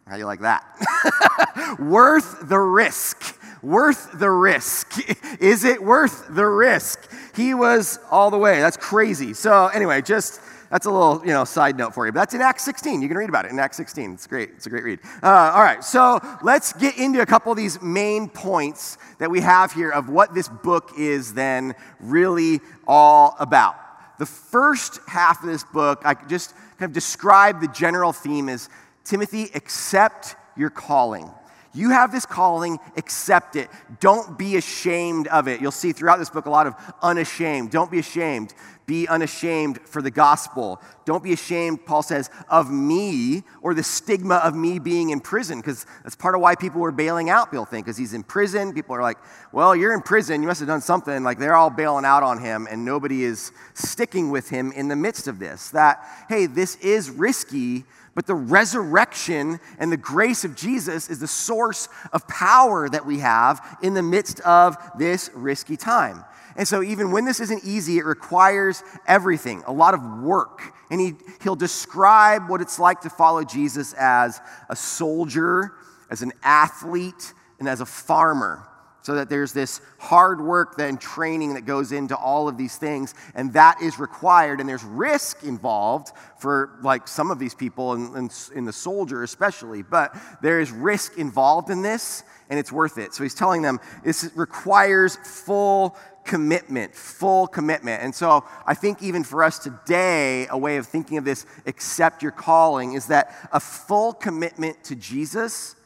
How 0.06 0.14
do 0.14 0.18
you 0.18 0.26
like 0.26 0.40
that? 0.40 1.76
worth 1.78 2.48
the 2.48 2.58
risk. 2.58 3.40
Worth 3.62 4.18
the 4.18 4.30
risk. 4.30 4.98
Is 5.40 5.64
it 5.64 5.82
worth 5.82 6.26
the 6.28 6.46
risk? 6.46 7.10
He 7.34 7.54
was 7.54 7.98
all 8.10 8.30
the 8.30 8.38
way. 8.38 8.60
That's 8.60 8.76
crazy. 8.76 9.32
So, 9.32 9.68
anyway, 9.68 10.02
just 10.02 10.40
that's 10.70 10.86
a 10.86 10.90
little 10.90 11.22
you 11.24 11.32
know 11.32 11.44
side 11.44 11.78
note 11.78 11.94
for 11.94 12.04
you. 12.04 12.12
But 12.12 12.20
that's 12.20 12.34
in 12.34 12.42
Acts 12.42 12.64
16. 12.64 13.00
You 13.00 13.08
can 13.08 13.16
read 13.16 13.28
about 13.28 13.46
it 13.46 13.52
in 13.52 13.58
Acts 13.58 13.76
16. 13.78 14.14
It's 14.14 14.26
great. 14.26 14.50
It's 14.56 14.66
a 14.66 14.70
great 14.70 14.84
read. 14.84 14.98
Uh, 15.22 15.52
all 15.54 15.62
right, 15.62 15.82
so 15.82 16.20
let's 16.42 16.72
get 16.74 16.98
into 16.98 17.22
a 17.22 17.26
couple 17.26 17.52
of 17.52 17.56
these 17.56 17.80
main 17.80 18.28
points 18.28 18.98
that 19.18 19.30
we 19.30 19.40
have 19.40 19.72
here 19.72 19.90
of 19.90 20.10
what 20.10 20.34
this 20.34 20.48
book 20.48 20.90
is 20.98 21.32
then 21.32 21.74
really 22.00 22.60
all 22.86 23.36
about. 23.38 23.76
the 24.18 24.26
first 24.26 25.00
half 25.08 25.42
of 25.42 25.48
this 25.48 25.64
book, 25.64 26.02
I 26.04 26.14
just 26.28 26.54
kind 26.78 26.90
of 26.90 26.92
describe 26.92 27.60
the 27.60 27.68
general 27.68 28.12
theme 28.12 28.48
as 28.48 28.68
Timothy, 29.04 29.50
accept 29.54 30.36
your 30.56 30.70
calling. 30.70 31.30
You 31.76 31.90
have 31.90 32.12
this 32.12 32.24
calling, 32.24 32.78
accept 32.96 33.56
it. 33.56 33.68
Don't 33.98 34.38
be 34.38 34.56
ashamed 34.56 35.26
of 35.26 35.48
it. 35.48 35.60
You'll 35.60 35.72
see 35.72 35.92
throughout 35.92 36.20
this 36.20 36.30
book 36.30 36.46
a 36.46 36.50
lot 36.50 36.68
of 36.68 36.74
unashamed. 37.02 37.72
Don't 37.72 37.90
be 37.90 37.98
ashamed. 37.98 38.54
Be 38.86 39.08
unashamed 39.08 39.80
for 39.80 40.00
the 40.00 40.10
gospel. 40.10 40.80
Don't 41.04 41.24
be 41.24 41.32
ashamed, 41.32 41.84
Paul 41.84 42.02
says, 42.02 42.30
of 42.48 42.70
me 42.70 43.42
or 43.60 43.74
the 43.74 43.82
stigma 43.82 44.36
of 44.36 44.54
me 44.54 44.78
being 44.78 45.10
in 45.10 45.20
prison, 45.20 45.58
because 45.58 45.84
that's 46.04 46.14
part 46.14 46.36
of 46.36 46.42
why 46.42 46.54
people 46.54 46.80
were 46.80 46.92
bailing 46.92 47.28
out, 47.28 47.50
people 47.50 47.64
think, 47.64 47.86
because 47.86 47.96
he's 47.96 48.14
in 48.14 48.22
prison. 48.22 48.72
People 48.72 48.94
are 48.94 49.02
like, 49.02 49.18
well, 49.52 49.74
you're 49.74 49.94
in 49.94 50.02
prison. 50.02 50.42
You 50.42 50.48
must 50.48 50.60
have 50.60 50.68
done 50.68 50.82
something. 50.82 51.24
Like 51.24 51.38
they're 51.38 51.56
all 51.56 51.70
bailing 51.70 52.04
out 52.04 52.22
on 52.22 52.38
him, 52.38 52.68
and 52.70 52.84
nobody 52.84 53.24
is 53.24 53.50
sticking 53.72 54.30
with 54.30 54.48
him 54.48 54.70
in 54.72 54.86
the 54.88 54.96
midst 54.96 55.26
of 55.26 55.40
this. 55.40 55.70
That, 55.70 56.04
hey, 56.28 56.46
this 56.46 56.76
is 56.76 57.10
risky 57.10 57.84
but 58.14 58.26
the 58.26 58.34
resurrection 58.34 59.58
and 59.78 59.90
the 59.90 59.96
grace 59.96 60.44
of 60.44 60.54
Jesus 60.54 61.10
is 61.10 61.18
the 61.18 61.26
source 61.26 61.88
of 62.12 62.26
power 62.28 62.88
that 62.88 63.04
we 63.06 63.18
have 63.18 63.78
in 63.82 63.94
the 63.94 64.02
midst 64.02 64.40
of 64.40 64.76
this 64.98 65.30
risky 65.34 65.76
time. 65.76 66.24
And 66.56 66.68
so, 66.68 66.82
even 66.82 67.10
when 67.10 67.24
this 67.24 67.40
isn't 67.40 67.64
easy, 67.64 67.98
it 67.98 68.04
requires 68.04 68.84
everything, 69.06 69.64
a 69.66 69.72
lot 69.72 69.94
of 69.94 70.22
work. 70.22 70.60
And 70.90 71.00
he, 71.00 71.14
he'll 71.42 71.56
describe 71.56 72.48
what 72.48 72.60
it's 72.60 72.78
like 72.78 73.00
to 73.00 73.10
follow 73.10 73.42
Jesus 73.42 73.92
as 73.94 74.40
a 74.68 74.76
soldier, 74.76 75.72
as 76.10 76.22
an 76.22 76.32
athlete, 76.44 77.34
and 77.58 77.68
as 77.68 77.80
a 77.80 77.86
farmer. 77.86 78.68
So 79.04 79.16
that 79.16 79.28
there's 79.28 79.52
this 79.52 79.82
hard 79.98 80.40
work 80.40 80.78
and 80.78 80.98
training 80.98 81.52
that 81.54 81.66
goes 81.66 81.92
into 81.92 82.16
all 82.16 82.48
of 82.48 82.56
these 82.56 82.78
things, 82.78 83.14
and 83.34 83.52
that 83.52 83.82
is 83.82 83.98
required, 83.98 84.60
and 84.60 84.68
there's 84.68 84.82
risk 84.82 85.44
involved 85.44 86.10
for 86.38 86.78
like 86.82 87.06
some 87.06 87.30
of 87.30 87.38
these 87.38 87.54
people, 87.54 87.92
and 87.92 88.32
in 88.54 88.64
the 88.64 88.72
soldier 88.72 89.22
especially, 89.22 89.82
but 89.82 90.16
there 90.40 90.58
is 90.58 90.70
risk 90.70 91.18
involved 91.18 91.68
in 91.68 91.82
this, 91.82 92.22
and 92.48 92.58
it's 92.58 92.72
worth 92.72 92.96
it. 92.96 93.12
So 93.12 93.22
he's 93.22 93.34
telling 93.34 93.60
them 93.60 93.78
this 94.02 94.30
requires 94.34 95.16
full 95.16 95.98
commitment, 96.24 96.94
full 96.94 97.46
commitment. 97.46 98.02
And 98.02 98.14
so 98.14 98.42
I 98.66 98.72
think 98.72 99.02
even 99.02 99.22
for 99.22 99.44
us 99.44 99.58
today, 99.58 100.46
a 100.48 100.56
way 100.56 100.78
of 100.78 100.86
thinking 100.86 101.18
of 101.18 101.26
this, 101.26 101.44
accept 101.66 102.22
your 102.22 102.32
calling, 102.32 102.94
is 102.94 103.08
that 103.08 103.34
a 103.52 103.60
full 103.60 104.14
commitment 104.14 104.82
to 104.84 104.96
Jesus 104.96 105.76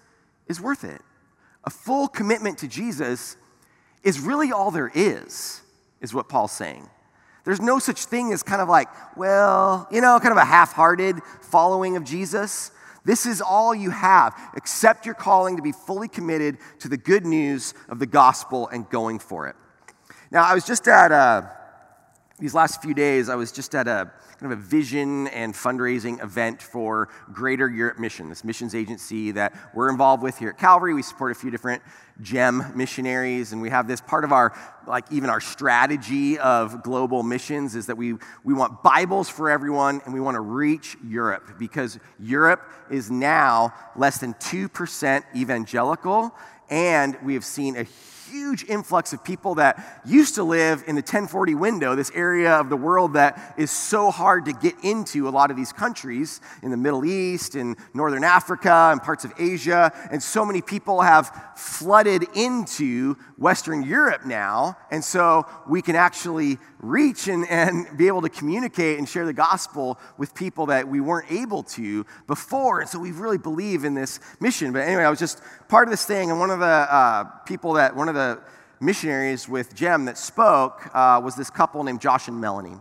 is 0.46 0.60
worth 0.60 0.84
it 0.84 1.02
a 1.65 1.71
full 1.71 2.09
commitment 2.09 2.59
to 2.59 2.69
Jesus 2.69 3.37
is 4.03 4.21
really 4.21 4.53
all 4.53 4.71
there 4.71 4.91
is, 4.95 5.62
is 6.00 6.15
what 6.15 6.29
Paul's 6.29 6.53
saying. 6.53 6.88
There's 7.45 7.61
no 7.61 7.79
such 7.79 8.05
thing 8.05 8.33
as 8.33 8.43
kind 8.43 8.61
of 8.61 8.69
like, 8.69 8.88
well, 9.17 9.88
you 9.91 10.00
know, 10.00 10.19
kind 10.21 10.33
of 10.33 10.38
a 10.38 10.45
half 10.45 10.73
hearted 10.73 11.17
following 11.41 11.97
of 11.97 12.05
Jesus. 12.05 12.71
This 13.05 13.25
is 13.25 13.41
all 13.41 13.75
you 13.75 13.91
have. 13.91 14.38
Accept 14.55 15.07
your 15.07 15.15
calling 15.15 15.57
to 15.57 15.62
be 15.62 15.73
fully 15.73 16.09
committed 16.09 16.59
to 16.81 16.88
the 16.88 16.99
good 16.99 17.25
news 17.25 17.73
of 17.88 17.99
the 17.99 18.07
gospel 18.07 18.69
and 18.69 18.88
going 18.91 19.19
for 19.19 19.49
it. 19.49 19.57
Now, 20.31 20.45
I 20.45 20.53
was 20.53 20.67
just 20.67 20.87
at, 20.88 21.11
uh, 21.11 21.43
these 22.38 22.54
last 22.54 22.80
few 22.80 22.95
days, 22.95 23.28
I 23.28 23.35
was 23.35 23.50
just 23.50 23.75
at 23.75 23.88
a 23.88 24.11
kind 24.38 24.52
of 24.52 24.59
a 24.59 24.62
vision 24.62 25.26
and 25.28 25.52
fundraising 25.52 26.23
event 26.23 26.62
for 26.62 27.09
Greater 27.33 27.68
Europe 27.68 27.99
Mission, 27.99 28.28
this 28.28 28.45
missions 28.45 28.76
agency 28.76 29.33
that 29.33 29.54
we're 29.75 29.90
involved 29.90 30.23
with 30.23 30.38
here 30.38 30.50
at 30.50 30.59
Calvary. 30.59 30.95
We 30.95 31.02
support 31.02 31.33
a 31.33 31.35
few 31.35 31.50
different 31.50 31.83
GEM 32.23 32.73
missionaries, 32.76 33.52
and 33.52 33.61
we 33.61 33.71
have 33.71 33.88
this 33.88 34.00
part 34.00 34.23
of 34.23 34.33
our, 34.33 34.57
like 34.87 35.11
even 35.11 35.30
our 35.30 35.40
strategy 35.40 36.38
of 36.38 36.85
global 36.85 37.25
missions 37.25 37.75
is 37.75 37.87
that 37.87 37.97
we, 37.97 38.14
we 38.45 38.54
want 38.54 38.85
Bibles 38.85 39.28
for 39.28 39.50
everyone 39.50 40.00
and 40.04 40.14
we 40.14 40.21
want 40.21 40.37
to 40.37 40.40
reach 40.40 40.97
Europe 41.04 41.59
because 41.59 41.99
Europe 42.21 42.62
is 42.88 43.11
now 43.11 43.75
less 43.97 44.18
than 44.18 44.35
2% 44.35 45.23
evangelical, 45.35 46.33
and 46.71 47.16
we 47.25 47.35
have 47.35 47.45
seen 47.45 47.76
a 47.76 47.85
huge 48.30 48.64
influx 48.64 49.12
of 49.12 49.25
people 49.25 49.56
that 49.56 50.02
used 50.04 50.35
to 50.37 50.42
live 50.42 50.85
in 50.87 50.94
the 50.94 51.00
1040 51.00 51.54
window, 51.54 51.94
this 51.94 52.11
area 52.14 52.52
of 52.52 52.70
the 52.70 52.76
world 52.76 53.14
that 53.14 53.54
is 53.56 53.70
so 53.70 54.11
hard 54.11 54.44
to 54.47 54.52
get 54.52 54.75
into 54.82 55.28
a 55.28 55.30
lot 55.30 55.50
of 55.50 55.56
these 55.56 55.73
countries 55.73 56.40
in 56.62 56.70
the 56.70 56.76
Middle 56.76 57.04
East 57.04 57.54
and 57.54 57.76
Northern 57.94 58.25
Africa 58.25 58.90
and 58.92 59.02
parts 59.02 59.25
of 59.25 59.32
Asia. 59.38 59.92
And 60.11 60.23
so 60.23 60.44
many 60.44 60.62
people 60.62 61.00
have 61.00 61.30
flooded 61.56 62.25
into 62.35 63.16
Western 63.37 63.82
Europe 63.82 64.25
now. 64.25 64.76
And 64.90 65.02
so 65.02 65.47
we 65.68 65.82
can 65.82 65.97
actually 65.97 66.58
reach 66.80 67.28
and, 67.28 67.47
and 67.49 67.97
be 67.97 68.06
able 68.06 68.23
to 68.23 68.28
communicate 68.28 68.99
and 68.99 69.08
share 69.08 69.26
the 69.26 69.32
gospel 69.32 69.99
with 70.16 70.35
people 70.35 70.66
that 70.66 70.87
we 70.87 71.00
weren't 71.00 71.30
able 71.30 71.62
to 71.64 72.06
before. 72.26 72.80
And 72.80 72.88
so 72.88 72.99
we 72.99 73.12
really 73.12 73.38
believe 73.38 73.85
in 73.85 73.94
this 73.94 74.20
mission. 74.40 74.73
But 74.73 74.80
anyway, 74.80 75.02
I 75.02 75.11
was 75.11 75.18
just 75.18 75.40
part 75.68 75.87
of 75.87 75.90
this 75.90 76.06
thing, 76.06 76.30
and 76.30 76.40
one 76.40 76.50
of 76.50 76.60
the 76.60 76.66
uh, 76.66 77.25
people 77.44 77.75
that, 77.75 77.94
one 77.94 78.08
of 78.08 78.14
the 78.14 78.40
missionaries 78.80 79.48
with 79.48 79.75
GEM 79.75 80.06
that 80.06 80.16
spoke 80.16 80.88
uh, 80.94 81.20
was 81.22 81.37
this 81.37 81.50
couple 81.50 81.84
named 81.84 82.00
Josh 82.00 82.28
and 82.28 82.40
Melanie. 82.40 82.76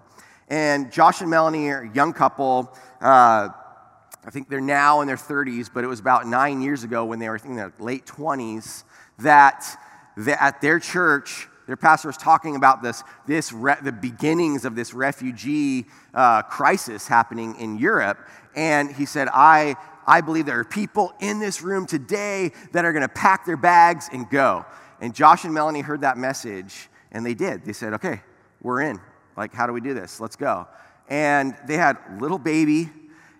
And 0.47 0.91
Josh 0.91 1.19
and 1.19 1.29
Melanie 1.29 1.67
are 1.69 1.81
a 1.81 1.93
young 1.93 2.13
couple. 2.13 2.73
Uh, 3.01 3.49
I 4.25 4.29
think 4.29 4.49
they're 4.49 4.61
now 4.61 5.01
in 5.01 5.07
their 5.07 5.17
30s, 5.17 5.69
but 5.73 5.83
it 5.83 5.87
was 5.87 5.99
about 5.99 6.27
nine 6.27 6.61
years 6.61 6.83
ago 6.83 7.03
when 7.03 7.19
they 7.19 7.27
were 7.27 7.37
in 7.43 7.55
their 7.57 7.73
late 7.79 8.05
20s 8.05 8.83
that, 9.19 9.65
at 10.39 10.61
their 10.61 10.79
church, 10.79 11.47
their 11.65 11.75
pastor 11.75 12.07
was 12.07 12.17
talking 12.17 12.55
about 12.55 12.81
this, 12.81 13.03
this 13.25 13.51
re- 13.51 13.75
the 13.81 13.91
beginnings 13.91 14.63
of 14.63 14.75
this 14.75 14.93
refugee 14.93 15.85
uh, 16.13 16.41
crisis 16.43 17.07
happening 17.07 17.59
in 17.59 17.77
Europe. 17.77 18.17
And 18.55 18.89
he 18.89 19.05
said, 19.05 19.27
I, 19.33 19.75
I 20.07 20.21
believe 20.21 20.45
there 20.45 20.59
are 20.59 20.63
people 20.63 21.13
in 21.19 21.39
this 21.39 21.61
room 21.61 21.85
today 21.85 22.51
that 22.71 22.85
are 22.85 22.93
going 22.93 23.03
to 23.03 23.13
pack 23.13 23.45
their 23.45 23.57
bags 23.57 24.09
and 24.11 24.29
go. 24.29 24.65
And 25.01 25.13
Josh 25.13 25.43
and 25.43 25.53
Melanie 25.53 25.81
heard 25.81 26.01
that 26.01 26.17
message, 26.17 26.89
and 27.11 27.25
they 27.25 27.33
did. 27.33 27.65
They 27.65 27.73
said, 27.73 27.93
okay, 27.93 28.21
we're 28.61 28.81
in. 28.81 28.99
Like, 29.35 29.53
how 29.53 29.67
do 29.67 29.73
we 29.73 29.81
do 29.81 29.93
this? 29.93 30.19
Let's 30.19 30.35
go. 30.35 30.67
And 31.09 31.55
they 31.67 31.75
had 31.75 31.97
little 32.19 32.39
baby 32.39 32.89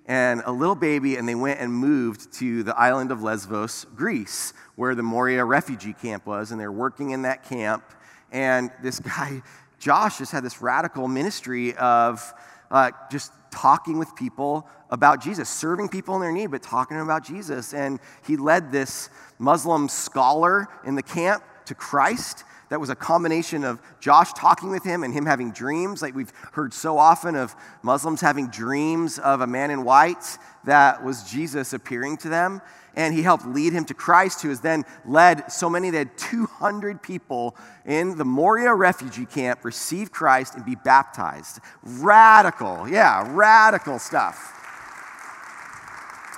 and 0.05 0.41
a 0.45 0.51
little 0.51 0.75
baby, 0.75 1.15
and 1.15 1.27
they 1.27 1.35
went 1.35 1.59
and 1.59 1.73
moved 1.73 2.31
to 2.33 2.63
the 2.63 2.77
island 2.77 3.11
of 3.11 3.23
Lesbos, 3.23 3.85
Greece, 3.95 4.53
where 4.75 4.95
the 4.95 5.03
Moria 5.03 5.43
refugee 5.43 5.93
camp 5.93 6.25
was, 6.25 6.51
and 6.51 6.59
they're 6.59 6.71
working 6.71 7.09
in 7.11 7.23
that 7.23 7.43
camp 7.43 7.83
and 8.31 8.71
this 8.81 8.99
guy, 9.17 9.41
Josh, 9.79 10.17
just 10.17 10.31
had 10.31 10.43
this 10.43 10.61
radical 10.61 11.07
ministry 11.07 11.75
of 11.75 12.33
uh, 12.71 12.91
just 13.11 13.31
talking 13.51 13.97
with 13.97 14.15
people 14.15 14.67
about 14.89 15.21
Jesus, 15.21 15.49
serving 15.49 15.89
people 15.89 16.15
in 16.15 16.21
their 16.21 16.31
need, 16.31 16.51
but 16.51 16.61
talking 16.61 16.99
about 16.99 17.25
Jesus. 17.25 17.73
And 17.73 17.99
he 18.25 18.37
led 18.37 18.71
this 18.71 19.09
Muslim 19.39 19.89
scholar 19.89 20.67
in 20.85 20.95
the 20.95 21.03
camp 21.03 21.43
to 21.65 21.75
Christ. 21.75 22.43
That 22.69 22.81
was 22.81 22.89
a 22.89 22.95
combination 22.95 23.63
of 23.63 23.81
Josh 23.99 24.33
talking 24.33 24.69
with 24.69 24.83
him 24.83 25.03
and 25.03 25.13
him 25.13 25.25
having 25.25 25.51
dreams, 25.51 26.01
like 26.01 26.13
we've 26.13 26.33
heard 26.51 26.73
so 26.73 26.97
often 26.97 27.35
of 27.35 27.55
Muslims 27.81 28.19
having 28.19 28.49
dreams 28.49 29.19
of 29.19 29.41
a 29.41 29.47
man 29.47 29.71
in 29.71 29.83
white 29.83 30.37
that 30.65 31.03
was 31.03 31.23
Jesus 31.29 31.71
appearing 31.71 32.17
to 32.17 32.29
them 32.29 32.61
and 32.97 33.13
he 33.13 33.21
helped 33.21 33.45
lead 33.45 33.73
him 33.73 33.85
to 33.85 33.93
Christ, 33.93 34.41
who 34.41 34.49
has 34.49 34.59
then 34.59 34.83
led 35.05 35.51
so 35.51 35.69
many 35.69 35.91
that 35.91 36.17
200 36.17 37.01
people 37.01 37.55
in 37.85 38.17
the 38.17 38.25
Moria 38.25 38.73
refugee 38.73 39.27
camp 39.27 39.63
receive 39.63 40.11
Christ 40.11 40.55
and 40.55 40.65
be 40.65 40.73
baptized. 40.73 41.59
Radical, 41.83 42.89
yeah, 42.89 43.23
radical 43.29 43.99
stuff. 43.99 44.55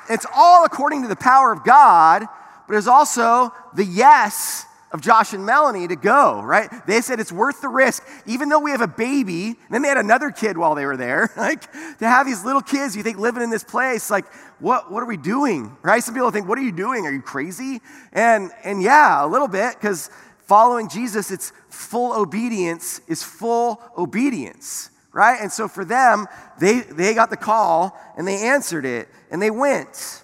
It's 0.10 0.26
all 0.36 0.66
according 0.66 1.04
to 1.04 1.08
the 1.08 1.16
power 1.16 1.54
of 1.54 1.64
God, 1.64 2.26
but 2.68 2.76
it's 2.76 2.88
also 2.88 3.54
the 3.74 3.86
yes 3.86 4.66
of 4.92 5.02
Josh 5.02 5.34
and 5.34 5.46
Melanie 5.46 5.88
to 5.88 5.96
go, 5.96 6.42
right? 6.42 6.70
They 6.88 7.02
said 7.02 7.20
it's 7.20 7.32
worth 7.32 7.62
the 7.62 7.70
risk, 7.70 8.04
even 8.26 8.50
though 8.50 8.60
we 8.60 8.72
have 8.72 8.82
a 8.82 8.88
baby. 8.88 9.56
Then 9.70 9.84
they 9.84 9.88
had 9.88 9.98
another 9.98 10.32
kid 10.32 10.58
while 10.58 10.76
they 10.76 10.86
were 10.86 10.98
there. 10.98 11.30
Like 11.40 11.72
to 12.00 12.08
have 12.08 12.28
these 12.28 12.44
little 12.44 12.62
kids, 12.62 12.98
you 12.98 13.04
think 13.04 13.18
living 13.18 13.42
in 13.42 13.50
this 13.50 13.64
place, 13.64 14.12
like 14.12 14.26
what 14.60 14.92
what 14.92 15.02
are 15.02 15.06
we 15.06 15.16
doing, 15.16 15.78
right? 15.82 16.04
Some 16.04 16.14
people 16.14 16.30
think, 16.32 16.50
what 16.50 16.58
are 16.58 16.62
you 16.62 16.72
doing? 16.72 17.06
Are 17.06 17.12
you 17.12 17.22
crazy? 17.22 17.80
And 18.12 18.52
and 18.64 18.82
yeah, 18.82 19.24
a 19.24 19.28
little 19.28 19.48
bit 19.48 19.76
because 19.76 20.10
following 20.48 20.90
Jesus, 20.90 21.32
it's 21.32 21.54
full 21.70 22.14
obedience 22.14 23.00
is 23.08 23.24
full 23.24 23.82
obedience, 23.98 24.90
right? 25.14 25.40
And 25.42 25.52
so 25.52 25.68
for 25.68 25.86
them, 25.86 26.28
they 26.60 26.82
they 26.82 27.14
got 27.14 27.30
the 27.30 27.38
call 27.38 27.98
and 28.18 28.28
they 28.28 28.48
answered 28.48 28.86
it 28.86 29.08
and 29.32 29.42
they 29.42 29.52
went. 29.52 30.24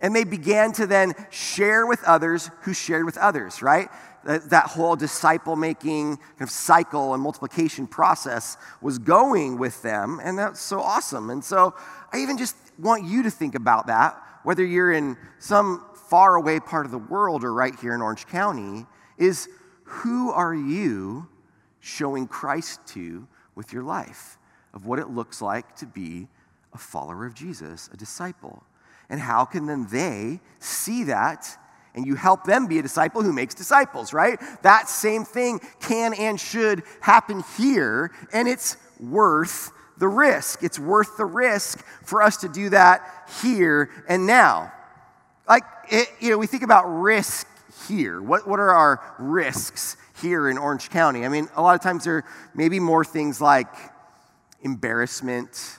And 0.00 0.16
they 0.16 0.24
began 0.24 0.72
to 0.72 0.86
then 0.86 1.14
share 1.30 1.86
with 1.86 2.02
others 2.04 2.50
who 2.62 2.72
shared 2.72 3.04
with 3.04 3.18
others, 3.18 3.62
right? 3.62 3.88
That, 4.24 4.66
whole 4.66 4.96
disciple 4.96 5.56
making 5.56 6.16
kind 6.16 6.42
of 6.42 6.50
cycle 6.50 7.14
and 7.14 7.22
multiplication 7.22 7.86
process 7.86 8.56
was 8.82 8.98
going 8.98 9.58
with 9.58 9.80
them, 9.82 10.20
and 10.22 10.38
that's 10.38 10.60
so 10.60 10.80
awesome. 10.80 11.30
And 11.30 11.42
so 11.42 11.74
I 12.12 12.18
even 12.18 12.36
just 12.36 12.54
want 12.78 13.04
you 13.04 13.22
to 13.22 13.30
think 13.30 13.54
about 13.54 13.86
that, 13.86 14.20
whether 14.42 14.64
you're 14.64 14.92
in 14.92 15.16
some 15.38 15.84
far 15.94 16.34
away 16.34 16.60
part 16.60 16.84
of 16.84 16.92
the 16.92 16.98
world 16.98 17.44
or 17.44 17.52
right 17.52 17.74
here 17.80 17.94
in 17.94 18.02
Orange 18.02 18.26
County, 18.26 18.86
is 19.16 19.48
who 19.84 20.30
are 20.30 20.54
you 20.54 21.28
showing 21.80 22.26
Christ 22.26 22.86
to 22.88 23.26
with 23.54 23.72
your 23.72 23.82
life? 23.82 24.38
of 24.72 24.86
what 24.86 24.98
it 24.98 25.10
looks 25.10 25.42
like 25.42 25.76
to 25.76 25.86
be 25.86 26.28
a 26.72 26.78
follower 26.78 27.26
of 27.26 27.34
Jesus, 27.34 27.90
a 27.92 27.96
disciple. 27.96 28.64
And 29.10 29.20
how 29.20 29.44
can 29.44 29.66
then 29.66 29.86
they 29.90 30.40
see 30.60 31.04
that 31.04 31.46
and 31.94 32.06
you 32.06 32.14
help 32.14 32.44
them 32.44 32.66
be 32.66 32.78
a 32.78 32.82
disciple 32.82 33.22
who 33.22 33.32
makes 33.32 33.54
disciples, 33.54 34.12
right? 34.12 34.40
That 34.62 34.88
same 34.88 35.24
thing 35.24 35.60
can 35.80 36.14
and 36.14 36.38
should 36.38 36.82
happen 37.00 37.42
here, 37.58 38.12
and 38.32 38.48
it's 38.48 38.76
worth 39.00 39.72
the 39.98 40.08
risk. 40.08 40.62
It's 40.62 40.78
worth 40.78 41.16
the 41.16 41.24
risk 41.24 41.84
for 42.04 42.22
us 42.22 42.38
to 42.38 42.48
do 42.48 42.70
that 42.70 43.28
here 43.42 43.90
and 44.08 44.26
now. 44.26 44.72
Like, 45.48 45.64
it, 45.88 46.08
you 46.20 46.30
know, 46.30 46.38
we 46.38 46.46
think 46.46 46.62
about 46.62 46.84
risk 46.86 47.46
here. 47.88 48.22
What, 48.22 48.46
what 48.46 48.60
are 48.60 48.70
our 48.70 49.00
risks 49.18 49.96
here 50.20 50.48
in 50.48 50.58
Orange 50.58 50.90
County? 50.90 51.24
I 51.24 51.28
mean, 51.28 51.48
a 51.56 51.62
lot 51.62 51.74
of 51.74 51.80
times 51.80 52.04
there 52.04 52.24
may 52.54 52.68
be 52.68 52.78
more 52.78 53.04
things 53.04 53.40
like 53.40 53.68
embarrassment, 54.62 55.78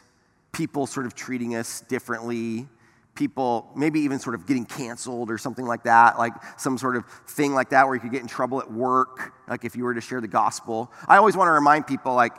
people 0.52 0.88
sort 0.88 1.06
of 1.06 1.16
treating 1.16 1.56
us 1.56 1.82
differently, 1.82 2.68
people 3.16 3.70
maybe 3.76 4.00
even 4.00 4.20
sort 4.20 4.36
of 4.36 4.48
getting 4.48 4.66
canceled 4.66 5.30
or 5.30 5.38
something 5.38 5.66
like 5.66 5.84
that, 5.84 6.18
like 6.18 6.34
some 6.58 6.78
sort 6.78 6.96
of 6.96 7.06
thing 7.28 7.54
like 7.54 7.70
that 7.70 7.86
where 7.86 7.96
you 7.96 8.02
could 8.02 8.12
get 8.12 8.22
in 8.22 8.28
trouble 8.28 8.60
at 8.62 8.72
work, 8.72 9.34
like 9.50 9.66
if 9.66 9.76
you 9.76 9.84
were 9.84 9.94
to 9.94 10.02
share 10.02 10.22
the 10.22 10.28
gospel. 10.28 10.92
I 11.08 11.18
always 11.18 11.36
want 11.36 11.48
to 11.50 11.52
remind 11.52 11.88
people, 11.88 12.14
like, 12.14 12.34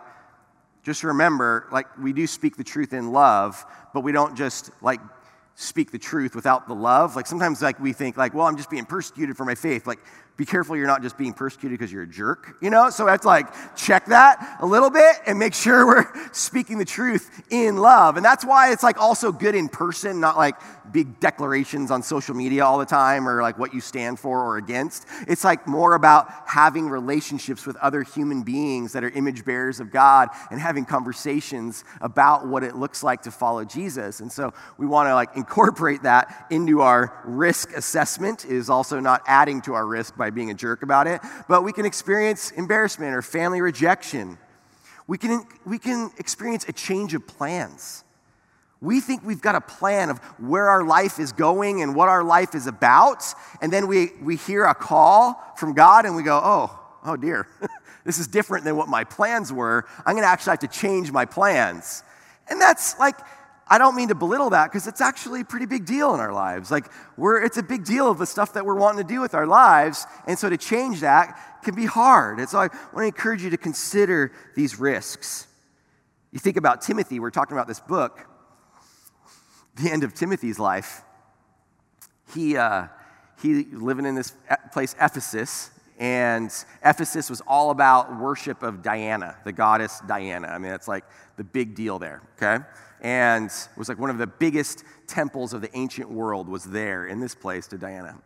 just 0.83 1.05
remember, 1.05 1.69
like, 1.71 1.87
we 1.99 2.13
do 2.13 2.27
speak 2.27 2.57
the 2.57 2.65
truth 2.65 2.93
in 2.93 3.13
love, 3.13 3.65
but 3.95 4.01
we 4.01 4.11
don't 4.11 4.37
just, 4.37 4.71
like, 4.83 5.01
speak 5.55 5.93
the 5.93 5.99
truth 5.99 6.35
without 6.35 6.67
the 6.67 6.75
love. 6.75 7.15
Like, 7.15 7.27
sometimes, 7.27 7.63
like, 7.63 7.79
we 7.79 7.93
think, 7.93 8.17
like, 8.17 8.35
well, 8.35 8.47
I'm 8.47 8.57
just 8.57 8.69
being 8.69 8.85
persecuted 8.85 9.37
for 9.37 9.45
my 9.45 9.55
faith. 9.55 9.87
Like, 9.87 10.01
be 10.37 10.47
careful 10.47 10.77
you're 10.77 10.87
not 10.87 11.03
just 11.03 11.19
being 11.19 11.35
persecuted 11.35 11.79
because 11.79 11.93
you're 11.93 12.05
a 12.05 12.09
jerk, 12.09 12.57
you 12.63 12.71
know? 12.71 12.89
So 12.91 13.07
I 13.07 13.13
have 13.13 13.21
to 13.23 13.27
like 13.27 13.77
check 13.77 14.07
that 14.07 14.59
a 14.61 14.67
little 14.67 14.91
bit 14.91 15.17
and 15.27 15.39
make 15.39 15.55
sure 15.63 15.87
we're 15.87 16.33
speaking 16.33 16.79
the 16.79 16.85
truth 16.85 17.43
in 17.51 17.77
love. 17.77 18.17
And 18.17 18.25
that's 18.25 18.45
why 18.45 18.73
it's 18.73 18.83
like 18.83 18.99
also 18.99 19.31
good 19.31 19.55
in 19.55 19.69
person, 19.69 20.21
not 20.21 20.37
like 20.37 20.57
big 20.91 21.21
declarations 21.21 21.91
on 21.91 22.03
social 22.03 22.35
media 22.35 22.65
all 22.65 22.79
the 22.79 22.87
time 22.87 23.29
or 23.29 23.43
like 23.43 23.59
what 23.59 23.75
you 23.75 23.81
stand 23.81 24.19
for 24.19 24.41
or 24.41 24.57
against. 24.57 25.07
It's 25.29 25.45
like 25.45 25.67
more 25.67 25.95
about 25.95 26.31
having 26.47 26.89
relationships 26.89 27.67
with 27.67 27.77
other 27.77 28.03
human 28.03 28.43
beings 28.43 28.93
that 28.93 29.05
are 29.05 29.11
image 29.11 29.45
bearers 29.45 29.81
of 29.81 29.91
God 29.91 30.29
and 30.51 30.61
having 30.61 30.85
conversations 30.85 31.85
about 32.01 32.47
what 32.47 32.63
it 32.63 32.77
looks 32.77 33.03
like 33.03 33.23
to 33.23 33.31
follow 33.31 33.65
Jesus. 33.65 34.21
And 34.21 34.31
so 34.31 34.53
we 34.79 34.87
want 34.87 35.09
to 35.09 35.15
like 35.15 35.31
incorporate 35.37 36.03
that 36.05 36.47
into 36.51 36.81
our 36.81 37.21
risk 37.25 37.73
assessment 37.77 38.45
is 38.45 38.71
also 38.71 38.99
not 39.01 39.23
adding 39.27 39.61
to 39.63 39.75
our 39.75 39.87
risk 39.87 40.17
by 40.23 40.31
being 40.31 40.53
a 40.53 40.55
jerk 40.55 40.85
about 40.85 41.09
it, 41.09 41.21
but 41.49 41.65
we 41.65 41.73
can 41.73 41.85
experience 41.85 42.53
embarrassment 42.53 43.13
or 43.13 43.23
family 43.23 43.61
rejection. 43.61 44.39
We 45.09 45.19
can, 45.19 45.45
we 45.67 45.81
can 45.81 46.13
experience 46.17 46.65
a 46.69 46.73
change 46.73 47.13
of 47.15 47.27
plans. 47.27 48.05
We 48.81 49.01
think 49.01 49.25
we've 49.25 49.41
got 49.41 49.57
a 49.57 49.61
plan 49.61 50.11
of 50.11 50.19
where 50.39 50.69
our 50.69 50.85
life 50.85 51.19
is 51.19 51.33
going 51.33 51.83
and 51.83 51.97
what 51.97 52.09
our 52.09 52.23
life 52.23 52.55
is 52.55 52.69
about, 52.69 53.25
and 53.61 53.73
then 53.73 53.89
we, 53.89 54.13
we 54.23 54.37
hear 54.37 54.65
a 54.65 54.77
call 54.77 55.43
from 55.57 55.75
God 55.75 56.05
and 56.05 56.15
we 56.15 56.23
go, 56.23 56.41
oh, 56.41 56.79
oh 57.05 57.17
dear, 57.17 57.49
this 58.05 58.21
is 58.21 58.29
different 58.29 58.65
than 58.65 58.77
what 58.77 58.87
my 58.87 59.03
plans 59.03 59.53
were. 59.53 59.87
I'm 60.07 60.15
to 60.15 60.23
actually 60.23 60.53
have 60.53 60.61
to 60.61 60.69
change 60.69 61.11
my 61.11 61.25
plans. 61.25 62.05
And 62.49 62.61
that's 62.61 62.97
like, 63.01 63.17
I 63.69 63.79
don't 63.79 63.97
mean 63.97 64.09
to 64.09 64.15
belittle 64.15 64.51
that 64.51 64.71
because 64.71 64.87
it's 64.87 65.01
actually 65.01 65.43
a 65.43 65.45
pretty 65.45 65.67
big 65.67 65.87
deal 65.87 66.15
in 66.15 66.21
our 66.21 66.33
lives. 66.33 66.71
Like, 66.71 66.91
we're, 67.17 67.43
it's 67.43 67.57
a 67.57 67.63
big 67.63 67.85
deal 67.85 68.11
of 68.11 68.19
the 68.19 68.27
stuff 68.27 68.53
that 68.55 68.67
we're 68.67 68.75
wanting 68.75 69.07
to 69.07 69.09
do 69.15 69.21
with 69.21 69.35
our 69.35 69.47
lives. 69.47 70.07
And 70.27 70.39
so 70.39 70.51
to 70.51 70.57
change 70.57 71.01
that 71.01 71.63
can 71.63 71.75
be 71.75 71.87
hard. 71.87 72.39
And 72.39 72.49
so 72.49 72.59
I 72.59 72.69
want 72.93 72.99
to 72.99 73.05
encourage 73.05 73.43
you 73.43 73.51
to 73.51 73.57
consider 73.57 74.33
these 74.55 74.79
risks. 74.79 75.47
You 76.33 76.39
think 76.39 76.57
about 76.57 76.83
Timothy, 76.83 77.21
we're 77.21 77.31
talking 77.31 77.57
about 77.57 77.69
this 77.69 77.81
book, 77.81 78.27
the 79.77 79.91
end 79.91 80.03
of 80.03 80.15
Timothy's 80.15 80.59
life. 80.59 81.03
He, 82.35 82.57
uh, 82.57 82.89
he 83.41 83.65
living 83.65 84.07
in 84.07 84.15
this 84.15 84.35
place, 84.73 84.95
Ephesus, 85.01 85.71
and 85.99 86.53
Ephesus 86.85 87.31
was 87.31 87.41
all 87.47 87.71
about 87.71 88.19
worship 88.19 88.63
of 88.63 88.83
Diana, 88.83 89.37
the 89.45 89.53
goddess 89.53 90.01
Diana. 90.07 90.49
I 90.49 90.59
mean, 90.59 90.73
it's 90.73 90.89
like 90.89 91.05
the 91.37 91.45
big 91.45 91.75
deal 91.75 91.99
there, 91.99 92.23
okay? 92.37 92.65
and 93.03 93.47
it 93.47 93.69
was 93.77 93.89
like 93.89 93.99
one 93.99 94.11
of 94.11 94.19
the 94.19 94.29
biggest 94.29 94.85
temples 95.09 95.53
of 95.53 95.61
the 95.61 95.77
ancient 95.77 96.09
world 96.09 96.49
was 96.49 96.65
there 96.65 97.07
in 97.07 97.21
this 97.21 97.35
place 97.35 97.67
to 97.67 97.77
Diana. 97.77 98.17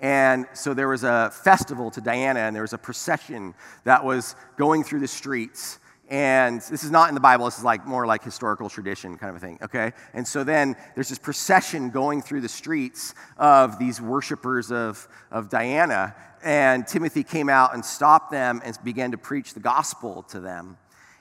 And 0.00 0.46
so 0.52 0.74
there 0.74 0.88
was 0.88 1.04
a 1.04 1.30
festival 1.30 1.90
to 1.92 2.00
Diana, 2.00 2.40
and 2.40 2.54
there 2.54 2.64
was 2.64 2.72
a 2.72 2.78
procession 2.78 3.54
that 3.84 4.04
was 4.04 4.34
going 4.58 4.82
through 4.82 5.00
the 5.00 5.08
streets. 5.08 5.78
And 6.10 6.60
this 6.60 6.84
is 6.84 6.90
not 6.90 7.08
in 7.08 7.14
the 7.14 7.20
Bible, 7.20 7.46
this 7.46 7.58
is 7.58 7.64
like 7.64 7.86
more 7.86 8.06
like 8.06 8.22
historical 8.22 8.68
tradition 8.68 9.16
kind 9.16 9.30
of 9.30 9.42
a 9.42 9.46
thing, 9.46 9.58
okay? 9.62 9.92
And 10.12 10.26
so 10.26 10.44
then 10.44 10.76
there's 10.94 11.08
this 11.08 11.18
procession 11.18 11.88
going 11.88 12.20
through 12.20 12.42
the 12.42 12.48
streets 12.48 13.14
of 13.38 13.78
these 13.78 14.02
worshipers 14.02 14.70
of, 14.70 15.08
of 15.30 15.48
Diana. 15.48 16.14
And 16.42 16.86
Timothy 16.86 17.24
came 17.24 17.48
out 17.48 17.72
and 17.72 17.82
stopped 17.82 18.30
them 18.30 18.60
and 18.64 18.76
began 18.84 19.12
to 19.12 19.18
preach 19.18 19.54
the 19.54 19.60
gospel 19.60 20.24
to 20.24 20.40
them. 20.40 20.76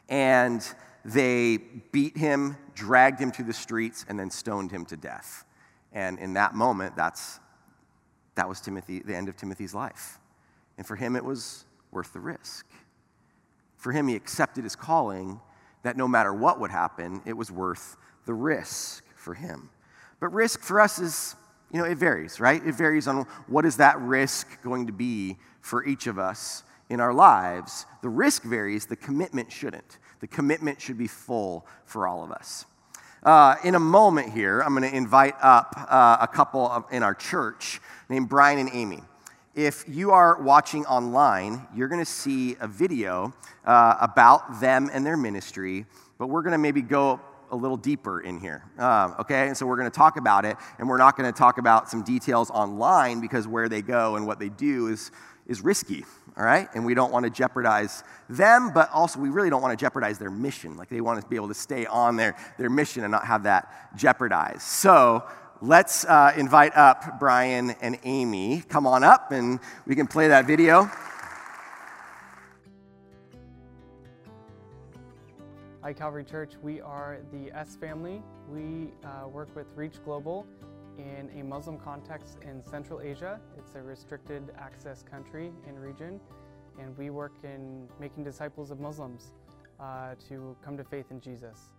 And 0.10 0.65
they 1.06 1.58
beat 1.93 2.17
him, 2.17 2.58
dragged 2.76 3.19
him 3.19 3.32
to 3.34 3.43
the 3.43 3.54
streets, 3.54 4.06
and 4.10 4.19
then 4.19 4.30
stoned 4.30 4.72
him 4.72 4.86
to 4.88 4.98
death. 4.98 5.46
And 5.93 6.19
in 6.19 6.34
that 6.34 6.56
moment, 6.56 6.98
that's, 6.98 7.39
that 8.36 8.50
was 8.50 8.60
Timothy, 8.60 9.00
the 9.00 9.15
end 9.15 9.30
of 9.30 9.38
Timothy's 9.38 9.74
life. 9.74 10.19
And 10.78 10.86
for 10.86 10.98
him, 10.98 11.15
it 11.15 11.24
was 11.24 11.65
worth 11.91 12.12
the 12.12 12.19
risk. 12.19 12.65
For 13.84 13.91
him, 13.91 14.08
he 14.08 14.15
accepted 14.15 14.63
his 14.63 14.78
calling 14.78 15.41
that 15.82 15.98
no 15.98 16.08
matter 16.08 16.34
what 16.34 16.58
would 16.58 16.72
happen, 16.72 17.22
it 17.26 17.34
was 17.34 17.52
worth 17.52 17.98
the 18.26 18.34
risk 18.34 19.04
for 19.13 19.34
him. 19.34 19.72
But 20.22 20.30
risk 20.30 20.62
for 20.62 20.80
us 20.80 21.00
is, 21.00 21.36
you 21.69 21.80
know, 21.80 21.84
it 21.84 21.98
varies, 21.98 22.39
right? 22.39 22.65
It 22.65 22.76
varies 22.76 23.10
on 23.10 23.26
what 23.48 23.65
is 23.65 23.76
that 23.78 24.00
risk 24.00 24.48
going 24.63 24.88
to 24.88 24.93
be 24.93 25.36
for 25.60 25.86
each 25.86 26.08
of 26.08 26.17
us 26.17 26.63
in 26.89 27.02
our 27.02 27.13
lives. 27.13 27.86
The 28.02 28.08
risk 28.08 28.43
varies, 28.43 28.86
the 28.86 28.96
commitment 28.96 29.52
shouldn't. 29.52 29.98
The 30.22 30.28
commitment 30.28 30.80
should 30.80 30.98
be 30.98 31.08
full 31.08 31.67
for 31.84 32.08
all 32.08 32.24
of 32.24 32.32
us. 32.32 32.65
Uh, 33.22 33.56
in 33.65 33.76
a 33.76 33.82
moment 33.82 34.32
here, 34.32 34.62
I'm 34.62 34.74
going 34.74 34.89
to 34.89 34.96
invite 34.96 35.36
up 35.41 35.76
uh, 35.89 36.19
a 36.22 36.28
couple 36.30 36.65
of, 36.69 36.86
in 36.89 37.04
our 37.04 37.13
church 37.13 37.82
named 38.08 38.30
Brian 38.30 38.60
and 38.60 38.69
Amy. 38.72 39.02
If 39.56 39.86
you 39.88 40.10
are 40.10 40.42
watching 40.42 40.84
online, 40.88 41.68
you're 41.76 41.88
going 41.88 42.02
to 42.04 42.12
see 42.12 42.56
a 42.60 42.68
video 42.68 43.32
uh, 43.63 43.98
about 44.02 44.60
them 44.60 44.89
and 44.92 45.06
their 45.06 45.16
ministry, 45.16 45.86
but 46.18 46.26
we're 46.26 46.42
going 46.42 46.54
to 46.54 46.58
maybe 46.58 46.82
go 46.82 47.22
a 47.52 47.56
little 47.56 47.78
deeper 47.78 48.22
in 48.22 48.39
here. 48.39 48.63
Um, 48.80 49.13
okay, 49.20 49.48
and 49.48 49.56
so 49.56 49.68
we're 49.68 49.78
going 49.78 49.92
to 49.92 49.96
talk 49.96 50.18
about 50.18 50.44
it, 50.46 50.58
and 50.80 50.89
we're 50.89 50.98
not 50.98 51.16
going 51.16 51.32
to 51.32 51.38
talk 51.38 51.60
about 51.60 51.88
some 51.88 52.02
details 52.02 52.50
online 52.50 53.22
because 53.22 53.48
where 53.48 53.70
they 53.70 53.84
go 53.84 54.16
and 54.16 54.26
what 54.26 54.39
they 54.39 54.50
do 54.50 54.88
is, 54.88 55.12
is 55.46 55.62
risky 55.62 56.04
all 56.38 56.44
right? 56.44 56.68
And 56.74 56.86
we 56.86 56.94
don't 56.94 57.12
want 57.12 57.26
to 57.26 57.30
jeopardize 57.30 58.04
them, 58.30 58.72
but 58.74 58.89
also 58.92 59.20
we 59.20 59.30
really 59.30 59.50
don't 59.50 59.62
want 59.62 59.78
to 59.78 59.84
jeopardize 59.84 60.18
their 60.18 60.32
mission. 60.32 60.78
Like 60.78 60.89
they 60.89 61.02
want 61.02 61.22
to 61.22 61.28
be 61.28 61.36
able 61.36 61.50
to 61.50 61.54
stay 61.54 61.86
on 61.86 62.16
their, 62.16 62.36
their 62.58 62.70
mission 62.70 63.04
and 63.04 63.12
not 63.12 63.26
have 63.26 63.44
that 63.44 63.96
jeopardized. 63.96 64.62
So 64.62 65.24
let's 65.63 66.04
uh, 66.04 66.34
invite 66.36 66.76
up 66.76 67.17
Brian 67.19 67.69
and 67.82 67.97
Amy. 68.04 68.62
Come 68.67 68.86
on 68.86 69.02
up 69.02 69.32
and 69.32 69.62
we 69.88 69.95
can 69.95 70.08
play 70.08 70.28
that 70.28 70.45
video. 70.45 70.91
Hi, 75.82 75.93
Calvary 75.93 76.26
Church. 76.26 76.52
We 76.62 76.82
are 76.82 77.19
the 77.32 77.49
S 77.58 77.78
family. 77.78 78.21
We 78.49 78.91
uh, 79.06 79.30
work 79.30 79.56
with 79.56 79.67
Reach 79.76 80.04
Global 80.04 80.45
in 80.97 81.30
a 81.34 81.43
Muslim 81.43 81.78
context 81.78 82.39
in 82.41 82.62
Central 82.62 82.99
Asia. 82.99 83.39
It's 83.58 83.76
a 83.76 83.82
restricted 83.82 84.43
access 84.58 85.02
country 85.02 85.52
and 85.65 85.82
region, 85.82 86.19
and 86.78 86.97
we 86.97 87.10
work 87.10 87.34
in 87.43 87.88
making 88.02 88.26
disciples 88.26 88.69
of 88.69 88.82
Muslims 88.82 89.32
uh, 89.80 90.15
to 90.28 90.58
come 90.63 90.76
to 90.76 90.84
faith 90.84 91.06
in 91.10 91.21
Jesus. 91.21 91.69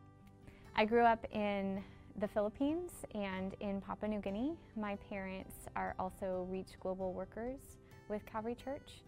I 0.74 0.86
grew 0.86 1.02
up 1.02 1.24
in 1.32 1.84
the 2.18 2.28
Philippines 2.28 2.92
and 3.14 3.54
in 3.60 3.80
Papua 3.80 4.08
New 4.08 4.20
Guinea. 4.20 4.54
My 4.76 4.96
parents 5.08 5.54
are 5.74 5.94
also 5.98 6.46
Reach 6.48 6.78
Global 6.80 7.12
workers 7.12 7.58
with 8.08 8.24
Calvary 8.24 8.54
Church. 8.54 9.02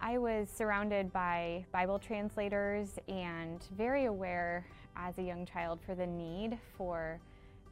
I 0.00 0.16
was 0.18 0.48
surrounded 0.48 1.12
by 1.12 1.66
Bible 1.72 1.98
translators 1.98 2.98
and 3.08 3.62
very 3.76 4.06
aware 4.06 4.66
as 4.96 5.18
a 5.18 5.22
young 5.22 5.44
child 5.44 5.80
for 5.84 5.94
the 5.94 6.06
need 6.06 6.58
for 6.78 7.20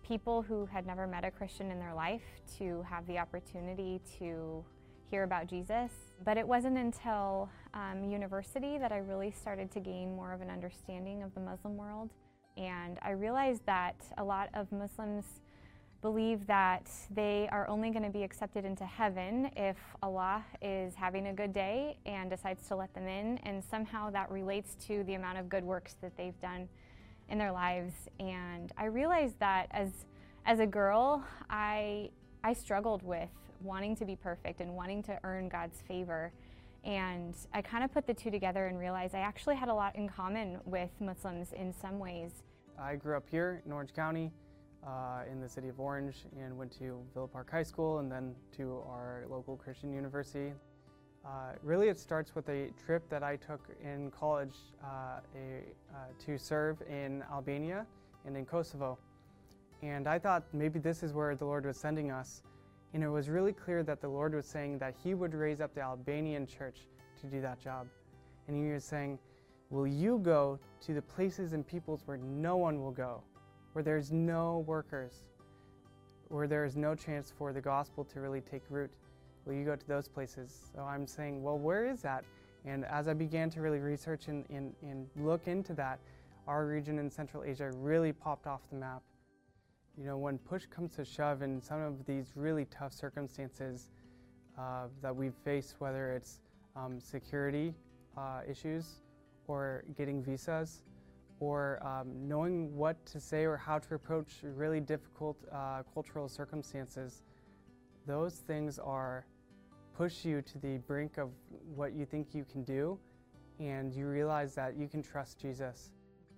people 0.06 0.42
who 0.42 0.66
had 0.66 0.86
never 0.86 1.06
met 1.06 1.24
a 1.24 1.30
Christian 1.30 1.70
in 1.70 1.78
their 1.78 1.94
life 1.94 2.22
to 2.58 2.82
have 2.82 3.06
the 3.06 3.18
opportunity 3.18 4.00
to 4.18 4.62
hear 5.10 5.22
about 5.22 5.46
Jesus. 5.46 5.92
But 6.24 6.36
it 6.36 6.46
wasn't 6.46 6.76
until 6.76 7.48
um, 7.72 8.04
university 8.04 8.76
that 8.76 8.92
I 8.92 8.98
really 8.98 9.30
started 9.30 9.70
to 9.72 9.80
gain 9.80 10.14
more 10.14 10.34
of 10.34 10.42
an 10.42 10.50
understanding 10.50 11.22
of 11.22 11.34
the 11.34 11.40
Muslim 11.40 11.76
world. 11.76 12.10
And 12.56 12.98
I 13.02 13.10
realized 13.10 13.62
that 13.66 13.96
a 14.18 14.24
lot 14.24 14.48
of 14.54 14.70
Muslims 14.70 15.24
believe 16.02 16.46
that 16.46 16.90
they 17.14 17.48
are 17.50 17.66
only 17.66 17.90
going 17.90 18.02
to 18.02 18.10
be 18.10 18.22
accepted 18.22 18.64
into 18.64 18.84
heaven 18.84 19.50
if 19.56 19.78
Allah 20.02 20.44
is 20.60 20.94
having 20.94 21.28
a 21.28 21.32
good 21.32 21.54
day 21.54 21.96
and 22.04 22.28
decides 22.28 22.68
to 22.68 22.76
let 22.76 22.92
them 22.92 23.08
in, 23.08 23.38
and 23.38 23.64
somehow 23.64 24.10
that 24.10 24.30
relates 24.30 24.74
to 24.86 25.02
the 25.04 25.14
amount 25.14 25.38
of 25.38 25.48
good 25.48 25.64
works 25.64 25.96
that 26.02 26.14
they've 26.16 26.38
done 26.40 26.68
in 27.30 27.38
their 27.38 27.52
lives. 27.52 27.94
And 28.20 28.70
I 28.76 28.84
realized 28.84 29.38
that 29.40 29.68
as, 29.70 30.04
as 30.44 30.60
a 30.60 30.66
girl, 30.66 31.24
I, 31.48 32.10
I 32.44 32.52
struggled 32.52 33.02
with 33.02 33.30
wanting 33.62 33.96
to 33.96 34.04
be 34.04 34.14
perfect 34.14 34.60
and 34.60 34.74
wanting 34.74 35.02
to 35.04 35.18
earn 35.24 35.48
God's 35.48 35.80
favor. 35.88 36.32
And 36.84 37.34
I 37.52 37.62
kind 37.62 37.82
of 37.82 37.92
put 37.92 38.06
the 38.06 38.14
two 38.14 38.30
together 38.30 38.66
and 38.66 38.78
realized 38.78 39.14
I 39.14 39.20
actually 39.20 39.56
had 39.56 39.68
a 39.68 39.74
lot 39.74 39.96
in 39.96 40.08
common 40.08 40.58
with 40.64 40.90
Muslims 41.00 41.52
in 41.52 41.72
some 41.72 41.98
ways. 41.98 42.42
I 42.78 42.96
grew 42.96 43.16
up 43.16 43.28
here 43.30 43.62
in 43.64 43.72
Orange 43.72 43.94
County, 43.94 44.30
uh, 44.86 45.22
in 45.30 45.40
the 45.40 45.48
city 45.48 45.68
of 45.68 45.80
Orange, 45.80 46.26
and 46.38 46.56
went 46.58 46.72
to 46.78 47.00
Villa 47.14 47.26
Park 47.26 47.50
High 47.50 47.62
School 47.62 48.00
and 48.00 48.12
then 48.12 48.34
to 48.56 48.82
our 48.86 49.24
local 49.30 49.56
Christian 49.56 49.92
university. 49.92 50.52
Uh, 51.24 51.52
really, 51.62 51.88
it 51.88 51.98
starts 51.98 52.34
with 52.34 52.46
a 52.50 52.68
trip 52.84 53.08
that 53.08 53.22
I 53.22 53.36
took 53.36 53.66
in 53.82 54.10
college 54.10 54.56
uh, 54.82 55.20
a, 55.34 55.62
uh, 55.90 55.98
to 56.26 56.36
serve 56.36 56.82
in 56.82 57.24
Albania 57.32 57.86
and 58.26 58.36
in 58.36 58.44
Kosovo. 58.44 58.98
And 59.82 60.06
I 60.06 60.18
thought 60.18 60.44
maybe 60.52 60.78
this 60.78 61.02
is 61.02 61.14
where 61.14 61.34
the 61.34 61.46
Lord 61.46 61.64
was 61.64 61.78
sending 61.78 62.10
us. 62.10 62.42
And 62.94 63.02
it 63.02 63.08
was 63.08 63.28
really 63.28 63.52
clear 63.52 63.82
that 63.82 64.00
the 64.00 64.08
Lord 64.08 64.34
was 64.34 64.46
saying 64.46 64.78
that 64.78 64.94
He 65.02 65.14
would 65.14 65.34
raise 65.34 65.60
up 65.60 65.74
the 65.74 65.82
Albanian 65.82 66.46
church 66.46 66.86
to 67.20 67.26
do 67.26 67.40
that 67.40 67.60
job. 67.60 67.88
And 68.46 68.56
He 68.56 68.72
was 68.72 68.84
saying, 68.84 69.18
Will 69.70 69.86
you 69.86 70.18
go 70.18 70.60
to 70.82 70.94
the 70.94 71.02
places 71.02 71.52
and 71.52 71.66
peoples 71.66 72.02
where 72.06 72.18
no 72.18 72.56
one 72.56 72.80
will 72.80 72.92
go, 72.92 73.22
where 73.72 73.82
there's 73.82 74.12
no 74.12 74.64
workers, 74.68 75.24
where 76.28 76.46
there 76.46 76.64
is 76.64 76.76
no 76.76 76.94
chance 76.94 77.32
for 77.36 77.52
the 77.52 77.60
gospel 77.60 78.04
to 78.04 78.20
really 78.20 78.40
take 78.40 78.62
root? 78.70 78.90
Will 79.44 79.54
you 79.54 79.64
go 79.64 79.74
to 79.74 79.88
those 79.88 80.06
places? 80.06 80.70
So 80.74 80.82
I'm 80.82 81.06
saying, 81.06 81.42
well, 81.42 81.58
where 81.58 81.86
is 81.86 82.00
that? 82.02 82.24
And 82.64 82.84
as 82.84 83.08
I 83.08 83.14
began 83.14 83.50
to 83.50 83.60
really 83.60 83.80
research 83.80 84.28
and, 84.28 84.44
and, 84.48 84.72
and 84.82 85.08
look 85.16 85.48
into 85.48 85.74
that, 85.74 85.98
our 86.46 86.66
region 86.66 86.98
in 86.98 87.10
Central 87.10 87.42
Asia 87.42 87.70
really 87.72 88.12
popped 88.12 88.46
off 88.46 88.60
the 88.70 88.76
map. 88.76 89.02
You 89.96 90.06
know, 90.06 90.16
when 90.16 90.38
push 90.38 90.66
comes 90.66 90.96
to 90.96 91.04
shove 91.04 91.42
in 91.42 91.62
some 91.62 91.80
of 91.80 92.04
these 92.04 92.32
really 92.34 92.64
tough 92.64 92.92
circumstances 92.92 93.88
uh, 94.58 94.86
that 95.02 95.14
we've 95.14 95.34
faced, 95.44 95.76
whether 95.78 96.12
it's 96.12 96.40
um, 96.74 96.98
security 96.98 97.74
uh, 98.16 98.40
issues 98.48 99.02
or 99.46 99.84
getting 99.96 100.22
visas, 100.22 100.82
or 101.38 101.80
um, 101.86 102.08
knowing 102.26 102.74
what 102.76 103.04
to 103.06 103.20
say 103.20 103.44
or 103.44 103.56
how 103.56 103.78
to 103.78 103.94
approach 103.94 104.40
really 104.42 104.80
difficult 104.80 105.36
uh, 105.52 105.82
cultural 105.92 106.28
circumstances, 106.28 107.22
those 108.06 108.34
things 108.34 108.78
are 108.78 109.26
push 109.96 110.24
you 110.24 110.42
to 110.42 110.58
the 110.58 110.78
brink 110.78 111.18
of 111.18 111.30
what 111.74 111.92
you 111.92 112.04
think 112.04 112.34
you 112.34 112.44
can 112.50 112.64
do, 112.64 112.98
and 113.60 113.94
you 113.94 114.08
realize 114.08 114.54
that 114.56 114.76
you 114.76 114.88
can 114.88 115.02
trust 115.02 115.38
Jesus. 115.38 115.92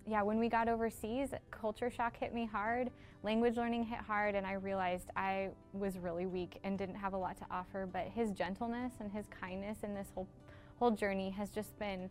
Yeah, 0.05 0.21
when 0.21 0.37
we 0.37 0.47
got 0.47 0.69
overseas, 0.69 1.29
culture 1.49 1.89
shock 1.89 2.15
hit 2.15 2.33
me 2.33 2.45
hard, 2.45 2.91
language 3.23 3.57
learning 3.57 3.83
hit 3.85 3.99
hard, 3.99 4.35
and 4.35 4.45
I 4.45 4.53
realized 4.53 5.09
I 5.15 5.49
was 5.73 5.97
really 5.97 6.25
weak 6.25 6.59
and 6.63 6.77
didn't 6.77 6.95
have 6.95 7.13
a 7.13 7.17
lot 7.17 7.37
to 7.37 7.45
offer. 7.51 7.87
But 7.91 8.07
his 8.13 8.31
gentleness 8.31 8.93
and 8.99 9.11
his 9.11 9.25
kindness 9.27 9.79
in 9.83 9.93
this 9.93 10.07
whole 10.13 10.27
whole 10.79 10.91
journey 10.91 11.31
has 11.31 11.49
just 11.49 11.77
been 11.79 12.09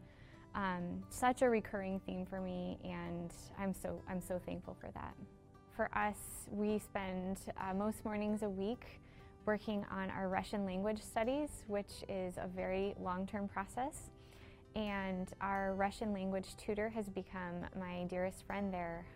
um, 0.54 1.02
such 1.08 1.42
a 1.42 1.48
recurring 1.48 2.00
theme 2.06 2.26
for 2.26 2.40
me, 2.40 2.78
and 2.84 3.32
I'm 3.58 3.74
so 3.74 4.00
I'm 4.08 4.20
so 4.20 4.40
thankful 4.44 4.76
for 4.80 4.90
that. 4.92 5.14
For 5.76 5.90
us, 5.96 6.16
we 6.50 6.78
spend 6.78 7.38
uh, 7.60 7.74
most 7.74 8.04
mornings 8.04 8.42
a 8.42 8.48
week 8.48 9.00
working 9.44 9.84
on 9.90 10.10
our 10.10 10.28
Russian 10.28 10.64
language 10.64 11.00
studies, 11.00 11.64
which 11.68 12.02
is 12.08 12.36
a 12.36 12.48
very 12.48 12.94
long-term 13.00 13.48
process. 13.48 14.10
And 14.74 15.30
our 15.40 15.74
Russian 15.74 16.12
language 16.12 16.56
tutor 16.56 16.88
has 16.88 17.08
become 17.08 17.64
my 17.78 18.04
dearest 18.04 18.46
friend 18.46 18.72
there. 18.74 19.06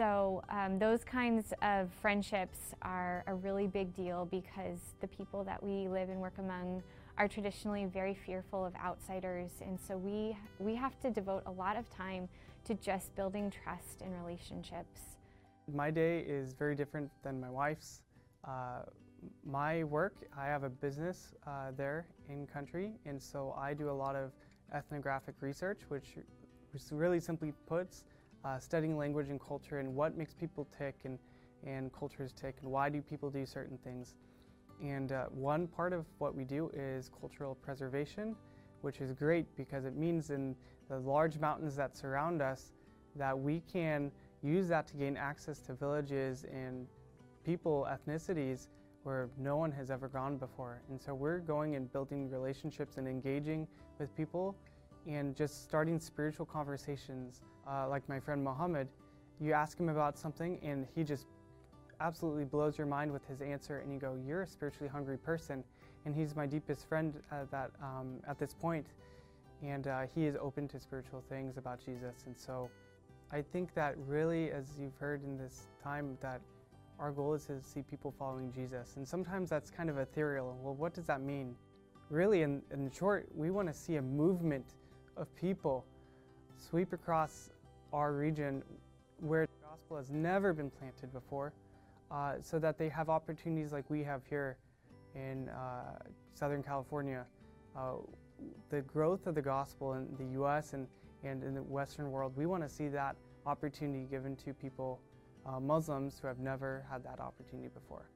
So 0.00 0.42
um, 0.48 0.78
those 0.78 1.04
kinds 1.04 1.52
of 1.60 1.90
friendships 2.00 2.74
are 2.80 3.22
a 3.26 3.34
really 3.34 3.66
big 3.66 3.94
deal 3.94 4.26
because 4.30 4.78
the 5.02 5.06
people 5.06 5.44
that 5.44 5.62
we 5.62 5.88
live 5.88 6.08
and 6.08 6.18
work 6.22 6.38
among 6.38 6.82
are 7.18 7.28
traditionally 7.28 7.84
very 7.84 8.14
fearful 8.14 8.64
of 8.64 8.72
outsiders. 8.76 9.50
And 9.60 9.78
so 9.78 9.98
we, 9.98 10.34
we 10.58 10.74
have 10.74 10.98
to 11.00 11.10
devote 11.10 11.42
a 11.44 11.50
lot 11.50 11.76
of 11.76 11.84
time 11.94 12.30
to 12.64 12.72
just 12.76 13.14
building 13.14 13.52
trust 13.62 14.00
in 14.00 14.10
relationships. 14.22 15.18
My 15.70 15.90
day 15.90 16.20
is 16.20 16.54
very 16.54 16.74
different 16.74 17.10
than 17.22 17.38
my 17.38 17.50
wife's. 17.50 18.00
Uh, 18.42 18.84
my 19.44 19.84
work, 19.84 20.14
I 20.34 20.46
have 20.46 20.62
a 20.62 20.70
business 20.70 21.34
uh, 21.46 21.72
there 21.76 22.06
in 22.30 22.46
country, 22.46 22.94
and 23.04 23.22
so 23.22 23.54
I 23.54 23.74
do 23.74 23.90
a 23.90 23.92
lot 23.92 24.16
of 24.16 24.30
ethnographic 24.72 25.34
research, 25.42 25.80
which 25.88 26.16
really 26.90 27.20
simply 27.20 27.52
puts 27.66 28.04
uh, 28.44 28.58
studying 28.58 28.96
language 28.96 29.28
and 29.28 29.40
culture 29.40 29.78
and 29.78 29.94
what 29.94 30.16
makes 30.16 30.34
people 30.34 30.66
tick 30.76 30.96
and, 31.04 31.18
and 31.64 31.92
cultures 31.92 32.32
tick 32.32 32.56
and 32.62 32.70
why 32.70 32.88
do 32.88 33.00
people 33.00 33.30
do 33.30 33.44
certain 33.44 33.78
things. 33.78 34.14
And 34.82 35.12
uh, 35.12 35.26
one 35.26 35.66
part 35.66 35.92
of 35.92 36.06
what 36.18 36.34
we 36.34 36.44
do 36.44 36.70
is 36.72 37.10
cultural 37.20 37.54
preservation, 37.54 38.34
which 38.80 39.00
is 39.00 39.12
great 39.12 39.46
because 39.56 39.84
it 39.84 39.96
means 39.96 40.30
in 40.30 40.56
the 40.88 40.98
large 41.00 41.38
mountains 41.38 41.76
that 41.76 41.96
surround 41.96 42.40
us 42.40 42.72
that 43.16 43.38
we 43.38 43.62
can 43.70 44.10
use 44.42 44.68
that 44.68 44.86
to 44.88 44.96
gain 44.96 45.16
access 45.16 45.58
to 45.60 45.74
villages 45.74 46.44
and 46.50 46.86
people, 47.44 47.86
ethnicities 47.90 48.68
where 49.02 49.28
no 49.38 49.56
one 49.56 49.72
has 49.72 49.90
ever 49.90 50.08
gone 50.08 50.36
before. 50.36 50.82
And 50.90 51.00
so 51.00 51.14
we're 51.14 51.38
going 51.38 51.74
and 51.76 51.90
building 51.92 52.30
relationships 52.30 52.96
and 52.96 53.08
engaging 53.08 53.66
with 53.98 54.14
people 54.16 54.56
and 55.06 55.34
just 55.34 55.64
starting 55.64 55.98
spiritual 55.98 56.46
conversations. 56.46 57.42
Uh, 57.68 57.88
like 57.88 58.08
my 58.08 58.18
friend 58.18 58.42
Mohammed, 58.42 58.88
you 59.40 59.52
ask 59.52 59.78
him 59.78 59.88
about 59.88 60.18
something 60.18 60.58
and 60.62 60.86
he 60.94 61.04
just 61.04 61.26
absolutely 62.00 62.44
blows 62.44 62.78
your 62.78 62.86
mind 62.86 63.12
with 63.12 63.26
his 63.26 63.40
answer 63.40 63.78
and 63.78 63.92
you 63.92 63.98
go, 63.98 64.16
you're 64.26 64.42
a 64.42 64.46
spiritually 64.46 64.88
hungry 64.88 65.18
person. 65.18 65.62
And 66.06 66.14
he's 66.14 66.34
my 66.34 66.46
deepest 66.46 66.88
friend 66.88 67.14
at, 67.30 67.50
that, 67.50 67.70
um, 67.82 68.20
at 68.26 68.38
this 68.38 68.54
point. 68.54 68.86
And 69.62 69.86
uh, 69.86 70.02
he 70.14 70.24
is 70.24 70.36
open 70.40 70.66
to 70.68 70.80
spiritual 70.80 71.22
things 71.28 71.58
about 71.58 71.84
Jesus. 71.84 72.24
And 72.26 72.36
so 72.36 72.70
I 73.30 73.42
think 73.42 73.74
that 73.74 73.96
really, 74.06 74.50
as 74.50 74.66
you've 74.80 74.96
heard 74.96 75.22
in 75.22 75.36
this 75.36 75.66
time, 75.82 76.16
that 76.22 76.40
our 76.98 77.12
goal 77.12 77.34
is 77.34 77.46
to 77.46 77.62
see 77.62 77.82
people 77.82 78.14
following 78.18 78.52
Jesus. 78.52 78.96
And 78.96 79.06
sometimes 79.06 79.50
that's 79.50 79.70
kind 79.70 79.90
of 79.90 79.98
ethereal. 79.98 80.58
Well, 80.62 80.74
what 80.74 80.94
does 80.94 81.06
that 81.06 81.20
mean? 81.20 81.54
Really, 82.08 82.42
in, 82.42 82.62
in 82.72 82.90
short, 82.90 83.28
we 83.34 83.50
want 83.50 83.68
to 83.68 83.74
see 83.74 83.96
a 83.96 84.02
movement 84.02 84.74
of 85.20 85.34
people 85.36 85.84
sweep 86.56 86.92
across 86.92 87.50
our 87.92 88.12
region 88.12 88.62
where 89.18 89.46
the 89.46 89.66
gospel 89.68 89.96
has 89.98 90.10
never 90.10 90.52
been 90.52 90.70
planted 90.70 91.12
before 91.12 91.52
uh, 92.10 92.34
so 92.40 92.58
that 92.58 92.78
they 92.78 92.88
have 92.88 93.08
opportunities 93.08 93.72
like 93.72 93.84
we 93.88 94.02
have 94.02 94.22
here 94.28 94.56
in 95.14 95.48
uh, 95.50 95.98
Southern 96.34 96.62
California. 96.62 97.24
Uh, 97.76 97.92
the 98.70 98.80
growth 98.82 99.26
of 99.26 99.34
the 99.34 99.42
gospel 99.42 99.92
in 99.92 100.08
the 100.18 100.32
U.S. 100.32 100.72
and, 100.72 100.86
and 101.22 101.44
in 101.44 101.54
the 101.54 101.62
Western 101.62 102.10
world, 102.10 102.32
we 102.36 102.46
want 102.46 102.62
to 102.62 102.68
see 102.68 102.88
that 102.88 103.14
opportunity 103.46 104.06
given 104.10 104.34
to 104.36 104.54
people 104.54 105.00
uh, 105.46 105.60
Muslims 105.60 106.18
who 106.20 106.28
have 106.28 106.38
never 106.38 106.84
had 106.90 107.04
that 107.04 107.20
opportunity 107.20 107.68
before. 107.68 108.08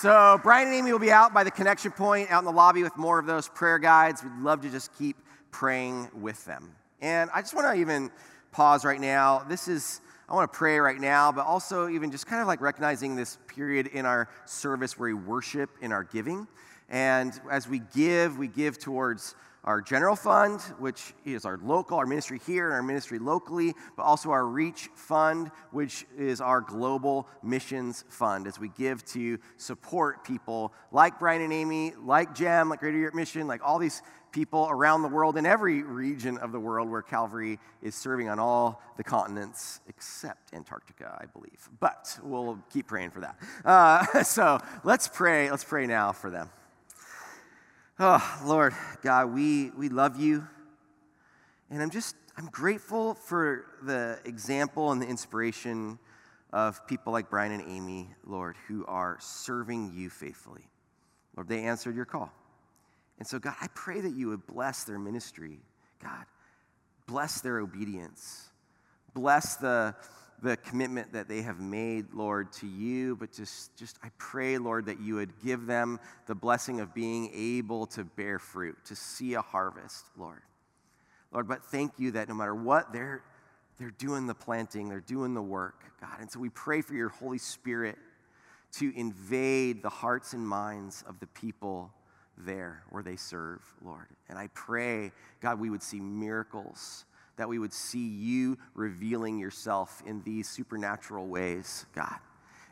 So, 0.00 0.40
Brian 0.42 0.68
and 0.68 0.76
Amy 0.76 0.92
will 0.92 0.98
be 0.98 1.10
out 1.10 1.34
by 1.34 1.44
the 1.44 1.50
connection 1.50 1.90
point 1.90 2.30
out 2.30 2.38
in 2.38 2.44
the 2.44 2.52
lobby 2.52 2.82
with 2.82 2.96
more 2.96 3.18
of 3.18 3.26
those 3.26 3.48
prayer 3.48 3.78
guides. 3.78 4.22
We'd 4.22 4.32
love 4.40 4.62
to 4.62 4.70
just 4.70 4.96
keep 4.96 5.16
praying 5.50 6.08
with 6.14 6.44
them. 6.44 6.72
And 7.00 7.30
I 7.34 7.40
just 7.40 7.54
want 7.54 7.66
to 7.66 7.80
even 7.80 8.10
pause 8.52 8.84
right 8.84 9.00
now. 9.00 9.44
This 9.48 9.68
is, 9.68 10.00
I 10.28 10.34
want 10.34 10.52
to 10.52 10.56
pray 10.56 10.78
right 10.78 11.00
now, 11.00 11.32
but 11.32 11.46
also 11.46 11.88
even 11.88 12.10
just 12.10 12.26
kind 12.26 12.40
of 12.42 12.48
like 12.48 12.60
recognizing 12.60 13.16
this 13.16 13.38
period 13.46 13.88
in 13.88 14.06
our 14.06 14.28
service 14.46 14.98
where 14.98 15.14
we 15.14 15.14
worship 15.14 15.70
in 15.80 15.92
our 15.92 16.04
giving. 16.04 16.46
And 16.88 17.38
as 17.50 17.68
we 17.68 17.80
give, 17.94 18.38
we 18.38 18.48
give 18.48 18.78
towards 18.78 19.34
our 19.64 19.82
general 19.82 20.16
fund, 20.16 20.62
which 20.78 21.12
is 21.26 21.44
our 21.44 21.58
local, 21.62 21.98
our 21.98 22.06
ministry 22.06 22.40
here 22.46 22.66
and 22.66 22.74
our 22.74 22.82
ministry 22.82 23.18
locally, 23.18 23.74
but 23.96 24.04
also 24.04 24.30
our 24.30 24.46
Reach 24.46 24.88
Fund, 24.94 25.50
which 25.72 26.06
is 26.16 26.40
our 26.40 26.62
global 26.62 27.28
missions 27.42 28.04
fund 28.08 28.46
as 28.46 28.58
we 28.58 28.68
give 28.70 29.04
to 29.06 29.38
support 29.58 30.24
people 30.24 30.72
like 30.90 31.18
Brian 31.18 31.42
and 31.42 31.52
Amy, 31.52 31.92
like 32.02 32.34
GEM, 32.34 32.70
like 32.70 32.80
Greater 32.80 32.96
Europe 32.96 33.14
Mission, 33.14 33.46
like 33.46 33.60
all 33.62 33.78
these 33.78 34.00
people 34.38 34.68
around 34.70 35.02
the 35.02 35.08
world 35.08 35.36
in 35.36 35.44
every 35.44 35.82
region 35.82 36.38
of 36.38 36.52
the 36.52 36.60
world 36.60 36.88
where 36.88 37.02
Calvary 37.02 37.58
is 37.82 37.92
serving 37.96 38.28
on 38.28 38.38
all 38.38 38.80
the 38.96 39.02
continents 39.02 39.80
except 39.88 40.54
Antarctica, 40.54 41.18
I 41.20 41.26
believe. 41.26 41.68
But 41.80 42.16
we'll 42.22 42.60
keep 42.72 42.86
praying 42.86 43.10
for 43.10 43.18
that. 43.18 43.36
Uh, 43.64 44.22
so 44.22 44.60
let's 44.84 45.08
pray. 45.08 45.50
Let's 45.50 45.64
pray 45.64 45.88
now 45.88 46.12
for 46.12 46.30
them. 46.30 46.50
Oh, 47.98 48.40
Lord 48.44 48.74
God, 49.02 49.34
we, 49.34 49.70
we 49.70 49.88
love 49.88 50.20
you. 50.20 50.46
And 51.68 51.82
I'm 51.82 51.90
just, 51.90 52.14
I'm 52.36 52.46
grateful 52.46 53.14
for 53.14 53.64
the 53.82 54.20
example 54.24 54.92
and 54.92 55.02
the 55.02 55.08
inspiration 55.08 55.98
of 56.52 56.86
people 56.86 57.12
like 57.12 57.28
Brian 57.28 57.50
and 57.50 57.68
Amy, 57.68 58.10
Lord, 58.24 58.54
who 58.68 58.86
are 58.86 59.16
serving 59.18 59.94
you 59.96 60.08
faithfully. 60.10 60.68
Lord, 61.34 61.48
they 61.48 61.64
answered 61.64 61.96
your 61.96 62.04
call. 62.04 62.32
And 63.18 63.26
so, 63.26 63.38
God, 63.38 63.54
I 63.60 63.66
pray 63.74 64.00
that 64.00 64.14
you 64.14 64.28
would 64.28 64.46
bless 64.46 64.84
their 64.84 64.98
ministry. 64.98 65.58
God, 66.02 66.24
bless 67.06 67.40
their 67.40 67.58
obedience. 67.58 68.48
Bless 69.12 69.56
the, 69.56 69.94
the 70.40 70.56
commitment 70.56 71.12
that 71.14 71.28
they 71.28 71.42
have 71.42 71.58
made, 71.58 72.12
Lord, 72.12 72.52
to 72.54 72.66
you, 72.66 73.16
but 73.16 73.32
just, 73.32 73.76
just 73.76 73.98
I 74.04 74.10
pray, 74.18 74.58
Lord, 74.58 74.86
that 74.86 75.00
you 75.00 75.16
would 75.16 75.32
give 75.44 75.66
them 75.66 75.98
the 76.26 76.34
blessing 76.34 76.80
of 76.80 76.94
being 76.94 77.30
able 77.34 77.86
to 77.86 78.04
bear 78.04 78.38
fruit, 78.38 78.76
to 78.84 78.94
see 78.94 79.34
a 79.34 79.42
harvest, 79.42 80.04
Lord. 80.16 80.42
Lord, 81.32 81.48
but 81.48 81.64
thank 81.64 81.92
you 81.98 82.12
that 82.12 82.28
no 82.28 82.34
matter 82.34 82.54
what, 82.54 82.92
they're, 82.92 83.22
they're 83.78 83.90
doing 83.90 84.26
the 84.26 84.34
planting, 84.34 84.88
they're 84.88 85.00
doing 85.00 85.34
the 85.34 85.42
work, 85.42 85.82
God. 86.00 86.20
And 86.20 86.30
so 86.30 86.38
we 86.38 86.50
pray 86.50 86.82
for 86.82 86.94
your 86.94 87.08
Holy 87.08 87.38
Spirit 87.38 87.98
to 88.74 88.96
invade 88.96 89.82
the 89.82 89.88
hearts 89.88 90.32
and 90.34 90.46
minds 90.46 91.02
of 91.06 91.18
the 91.20 91.26
people 91.28 91.90
there 92.44 92.82
where 92.90 93.02
they 93.02 93.16
serve, 93.16 93.62
Lord. 93.82 94.06
And 94.28 94.38
I 94.38 94.48
pray, 94.54 95.12
God, 95.40 95.60
we 95.60 95.70
would 95.70 95.82
see 95.82 96.00
miracles, 96.00 97.04
that 97.36 97.48
we 97.48 97.58
would 97.58 97.72
see 97.72 98.06
you 98.08 98.58
revealing 98.74 99.38
yourself 99.38 100.02
in 100.06 100.22
these 100.22 100.48
supernatural 100.48 101.26
ways, 101.26 101.86
God. 101.94 102.18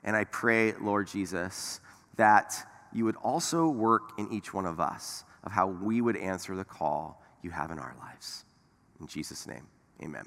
And 0.04 0.16
I 0.16 0.24
pray, 0.24 0.72
Lord 0.80 1.08
Jesus, 1.08 1.80
that 2.16 2.54
you 2.92 3.04
would 3.04 3.16
also 3.16 3.68
work 3.68 4.12
in 4.18 4.32
each 4.32 4.54
one 4.54 4.66
of 4.66 4.80
us 4.80 5.24
of 5.44 5.52
how 5.52 5.66
we 5.66 6.00
would 6.00 6.16
answer 6.16 6.56
the 6.56 6.64
call 6.64 7.22
you 7.42 7.50
have 7.50 7.70
in 7.70 7.78
our 7.78 7.94
lives. 8.00 8.44
In 9.00 9.06
Jesus' 9.06 9.46
name, 9.46 9.66
amen. 10.02 10.26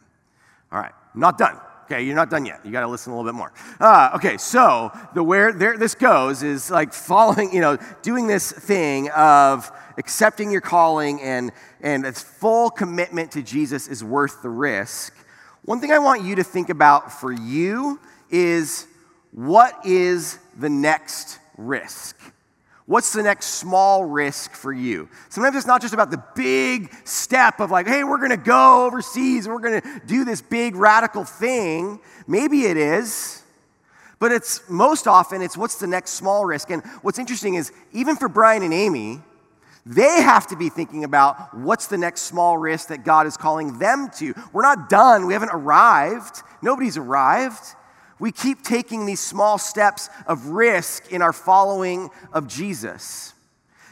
All 0.71 0.79
right, 0.79 0.93
not 1.15 1.38
done. 1.38 1.60
Okay, 1.86 2.03
you're 2.03 2.15
not 2.15 2.29
done 2.29 2.45
yet. 2.45 2.63
You 2.63 2.71
got 2.71 2.82
to 2.82 2.88
listen 2.88 3.12
a 3.12 3.15
little 3.17 3.32
bit 3.32 3.36
more. 3.36 3.51
Uh, 3.79 4.12
okay, 4.15 4.38
so 4.38 4.91
the 5.15 5.23
where 5.23 5.51
there 5.51 5.75
this 5.75 5.95
goes 5.95 6.43
is 6.43 6.69
like 6.69 6.93
following, 6.93 7.51
you 7.51 7.62
know, 7.62 7.79
doing 8.03 8.27
this 8.27 8.51
thing 8.51 9.10
of 9.10 9.71
accepting 9.97 10.51
your 10.51 10.62
calling 10.62 11.19
and 11.21 11.51
and 11.82 12.05
its 12.05 12.21
full 12.21 12.69
commitment 12.69 13.32
to 13.32 13.41
Jesus 13.41 13.88
is 13.88 14.03
worth 14.03 14.43
the 14.43 14.49
risk. 14.49 15.15
One 15.65 15.82
thing 15.82 15.91
I 15.91 15.97
want 15.97 16.23
you 16.23 16.36
to 16.36 16.43
think 16.43 16.69
about 16.69 17.12
for 17.12 17.32
you 17.32 17.99
is 18.29 18.86
what 19.32 19.73
is 19.84 20.38
the 20.60 20.69
next 20.69 21.39
risk? 21.58 22.15
What's 22.89 23.13
the 23.13 23.21
next 23.21 23.45
small 23.60 24.04
risk 24.04 24.54
for 24.54 24.73
you? 24.73 25.10
Sometimes 25.30 25.56
it's 25.56 25.67
not 25.67 25.80
just 25.80 25.93
about 25.93 26.10
the 26.10 26.23
big 26.34 26.91
step 27.06 27.60
of 27.60 27.69
like, 27.69 27.86
hey, 27.86 28.04
we're 28.04 28.17
going 28.17 28.32
to 28.32 28.36
go 28.36 28.88
overseas, 28.88 29.45
and 29.45 29.54
we're 29.54 29.62
going 29.62 29.80
to 29.80 30.02
do 30.08 30.25
this 30.25 30.41
big 30.41 30.73
radical 30.75 31.23
thing. 31.23 31.99
Maybe 32.25 32.63
it 32.63 32.78
is. 32.78 33.43
But 34.17 34.32
it's 34.32 34.67
most 34.67 35.08
often 35.08 35.43
it's 35.43 35.56
what's 35.56 35.78
the 35.78 35.86
next 35.86 36.13
small 36.13 36.45
risk. 36.45 36.71
And 36.71 36.84
what's 37.04 37.19
interesting 37.19 37.54
is 37.54 37.71
even 37.93 38.15
for 38.15 38.28
Brian 38.28 38.63
and 38.63 38.73
Amy, 38.73 39.21
they 39.86 40.23
have 40.23 40.47
to 40.47 40.56
be 40.56 40.69
thinking 40.69 41.04
about 41.04 41.56
what's 41.56 41.86
the 41.86 41.97
next 41.99 42.21
small 42.21 42.58
risk 42.58 42.88
that 42.88 43.06
God 43.06 43.28
is 43.28 43.38
calling 43.38 43.78
them 43.78 44.10
to. 44.17 44.34
We're 44.52 44.63
not 44.63 44.89
done. 44.89 45.28
We 45.28 45.34
haven't 45.34 45.52
arrived. 45.54 46.41
Nobody's 46.63 46.97
arrived 46.97 47.75
we 48.19 48.32
keep 48.32 48.63
taking 48.63 49.05
these 49.05 49.19
small 49.19 49.58
steps 49.58 50.10
of 50.27 50.47
risk 50.47 51.12
in 51.12 51.21
our 51.21 51.34
following 51.34 52.10
of 52.34 52.47
Jesus. 52.47 53.34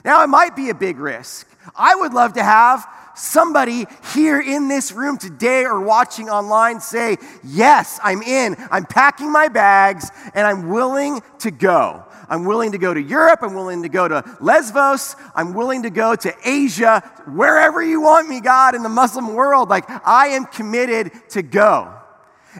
Now, 0.03 0.23
it 0.23 0.27
might 0.27 0.55
be 0.55 0.69
a 0.69 0.75
big 0.75 0.97
risk. 0.97 1.47
I 1.75 1.95
would 1.95 2.13
love 2.13 2.33
to 2.33 2.43
have 2.43 2.87
somebody 3.15 3.85
here 4.13 4.39
in 4.39 4.67
this 4.67 4.91
room 4.91 5.17
today 5.17 5.65
or 5.65 5.81
watching 5.81 6.29
online 6.29 6.79
say, 6.79 7.17
Yes, 7.43 7.99
I'm 8.03 8.21
in. 8.21 8.55
I'm 8.71 8.85
packing 8.85 9.31
my 9.31 9.47
bags 9.47 10.11
and 10.33 10.45
I'm 10.45 10.69
willing 10.69 11.21
to 11.39 11.51
go. 11.51 12.03
I'm 12.29 12.45
willing 12.45 12.73
to 12.73 12.77
go 12.77 12.93
to 12.93 13.01
Europe. 13.01 13.39
I'm 13.41 13.53
willing 13.55 13.83
to 13.83 13.89
go 13.89 14.07
to 14.07 14.23
Lesbos. 14.41 15.15
I'm 15.33 15.53
willing 15.53 15.83
to 15.83 15.89
go 15.89 16.15
to 16.15 16.33
Asia, 16.43 16.99
wherever 17.25 17.81
you 17.81 18.01
want 18.01 18.27
me, 18.27 18.41
God, 18.41 18.75
in 18.75 18.83
the 18.83 18.89
Muslim 18.89 19.33
world. 19.33 19.69
Like, 19.69 19.85
I 20.05 20.27
am 20.27 20.45
committed 20.45 21.11
to 21.29 21.41
go. 21.41 21.96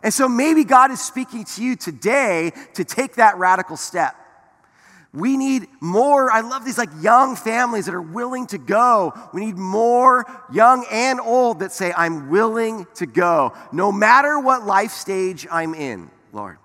And 0.04 0.14
so 0.14 0.28
maybe 0.28 0.64
God 0.64 0.92
is 0.92 1.02
speaking 1.02 1.44
to 1.44 1.64
you 1.64 1.76
today 1.76 2.52
to 2.76 2.84
take 2.84 3.16
that 3.16 3.38
radical 3.38 3.78
step. 3.78 4.16
We 5.14 5.38
need 5.38 5.68
more. 5.80 6.32
I 6.32 6.42
love 6.42 6.66
these 6.66 6.78
like 6.78 6.90
young 7.02 7.36
families 7.36 7.86
that 7.86 7.96
are 7.96 8.02
willing 8.02 8.46
to 8.48 8.58
go. 8.58 9.14
We 9.34 9.46
need 9.46 9.58
more 9.58 10.26
young 10.52 10.86
and 10.92 11.20
old 11.20 11.60
that 11.60 11.72
say, 11.72 11.92
I'm 11.96 12.30
willing 12.30 12.86
to 12.96 13.06
go, 13.06 13.54
no 13.72 13.92
matter 13.92 14.40
what 14.40 14.66
life 14.66 14.92
stage 14.92 15.48
I'm 15.50 15.74
in, 15.74 16.12
Lord. 16.34 16.58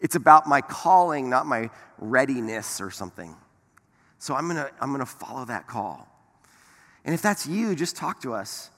It's 0.00 0.14
about 0.14 0.46
my 0.46 0.60
calling, 0.60 1.30
not 1.30 1.46
my 1.46 1.70
readiness 1.98 2.80
or 2.80 2.90
something. 2.90 3.34
So 4.18 4.34
I'm 4.34 4.46
gonna, 4.46 4.70
I'm 4.80 4.92
gonna 4.92 5.06
follow 5.06 5.44
that 5.46 5.66
call. 5.66 6.06
And 7.04 7.14
if 7.14 7.22
that's 7.22 7.46
you, 7.46 7.74
just 7.74 7.96
talk 7.96 8.20
to 8.22 8.34
us. 8.34 8.70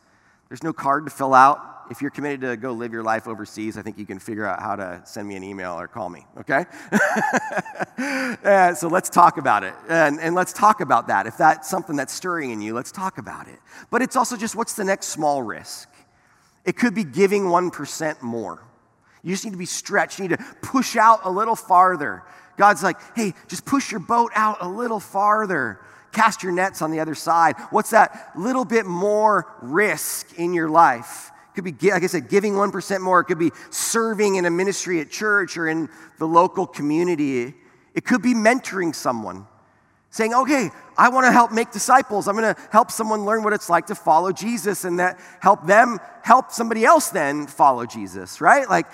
There's 0.49 0.63
no 0.63 0.73
card 0.73 1.07
to 1.07 1.11
fill 1.11 1.35
out 1.35 1.79
if 1.91 2.03
you're 2.03 2.11
committed 2.11 2.43
to 2.43 2.57
go 2.57 2.73
live 2.73 2.93
your 2.93 3.03
life 3.03 3.27
overseas, 3.27 3.79
I 3.79 3.83
think 3.83 3.99
you 3.99 4.07
can 4.07 4.19
figure 4.19 4.47
out 4.47 4.61
how 4.61 4.77
to 4.77 5.01
send 5.05 5.27
me 5.27 5.37
an 5.37 5.45
email 5.45 5.79
or 5.79 5.89
call 5.89 6.09
me, 6.09 6.27
okay? 6.39 6.67
and 7.97 8.39
uh, 8.45 8.75
so 8.75 8.89
let's 8.89 9.09
talk 9.09 9.39
about 9.39 9.65
it. 9.65 9.75
And, 9.89 10.21
and 10.21 10.35
let's 10.35 10.53
talk 10.53 10.81
about 10.81 11.09
that. 11.09 11.27
If 11.27 11.37
that's 11.37 11.69
something 11.69 11.97
that's 11.97 12.13
stirring 12.13 12.51
in 12.51 12.61
you, 12.61 12.75
let's 12.75 12.93
talk 12.93 13.19
about 13.19 13.49
it. 13.49 13.59
But 13.91 14.03
it's 14.03 14.17
also 14.17 14.37
just 14.37 14.55
what's 14.55 14.75
the 14.75 14.85
next 14.85 15.07
small 15.07 15.43
risk? 15.43 15.89
It 16.65 16.77
could 16.77 16.95
be 16.95 17.05
giving 17.05 17.45
1% 17.45 18.23
more. 18.23 18.63
You 19.23 19.33
just 19.33 19.45
need 19.45 19.53
to 19.53 19.57
be 19.57 19.67
stretched. 19.67 20.19
You 20.19 20.29
need 20.29 20.39
to 20.39 20.45
push 20.63 20.97
out 20.97 21.21
a 21.25 21.31
little 21.31 21.57
farther. 21.57 22.23
God's 22.57 22.83
like, 22.83 22.97
hey, 23.15 23.35
just 23.47 23.65
push 23.65 23.91
your 23.91 24.01
boat 24.01 24.33
out 24.35 24.59
a 24.61 24.69
little 24.69 25.01
farther. 25.01 25.81
Cast 26.12 26.42
your 26.42 26.53
nets 26.53 26.83
on 26.83 26.90
the 26.90 27.01
other 27.01 27.14
side. 27.14 27.57
What's 27.71 27.90
that 27.90 28.33
little 28.37 28.64
bit 28.64 28.87
more 28.87 29.47
risk 29.61 30.38
in 30.38 30.55
your 30.55 30.68
life? 30.68 31.31
It 31.51 31.55
could 31.55 31.79
be, 31.79 31.90
like 31.90 32.03
I 32.03 32.07
said, 32.07 32.29
giving 32.29 32.55
1% 32.55 33.01
more. 33.01 33.21
It 33.21 33.25
could 33.25 33.38
be 33.38 33.51
serving 33.71 34.37
in 34.37 34.44
a 34.44 34.51
ministry 34.51 35.01
at 35.01 35.11
church 35.11 35.57
or 35.57 35.68
in 35.68 35.88
the 36.18 36.27
local 36.27 36.66
community. 36.66 37.55
It 37.94 38.05
could 38.05 38.23
be 38.23 38.35
mentoring 38.35 38.94
someone, 38.94 39.47
saying, 40.11 40.35
okay, 40.35 40.71
I 40.97 41.11
want 41.11 41.27
to 41.27 41.33
help 41.33 41.53
make 41.53 41.71
disciples. 41.71 42.27
I'm 42.27 42.37
going 42.37 42.55
to 42.55 42.61
help 42.71 42.90
someone 42.90 43.25
learn 43.25 43.44
what 43.44 43.53
it's 43.53 43.68
like 43.68 43.87
to 43.87 43.94
follow 43.94 44.33
Jesus 44.33 44.85
and 44.85 44.99
that 44.99 45.21
help 45.40 45.66
them 45.66 45.99
help 46.23 46.51
somebody 46.51 46.85
else 46.85 47.11
then 47.11 47.47
follow 47.47 47.87
Jesus, 47.87 48.40
right? 48.40 48.68
Like 48.68 48.87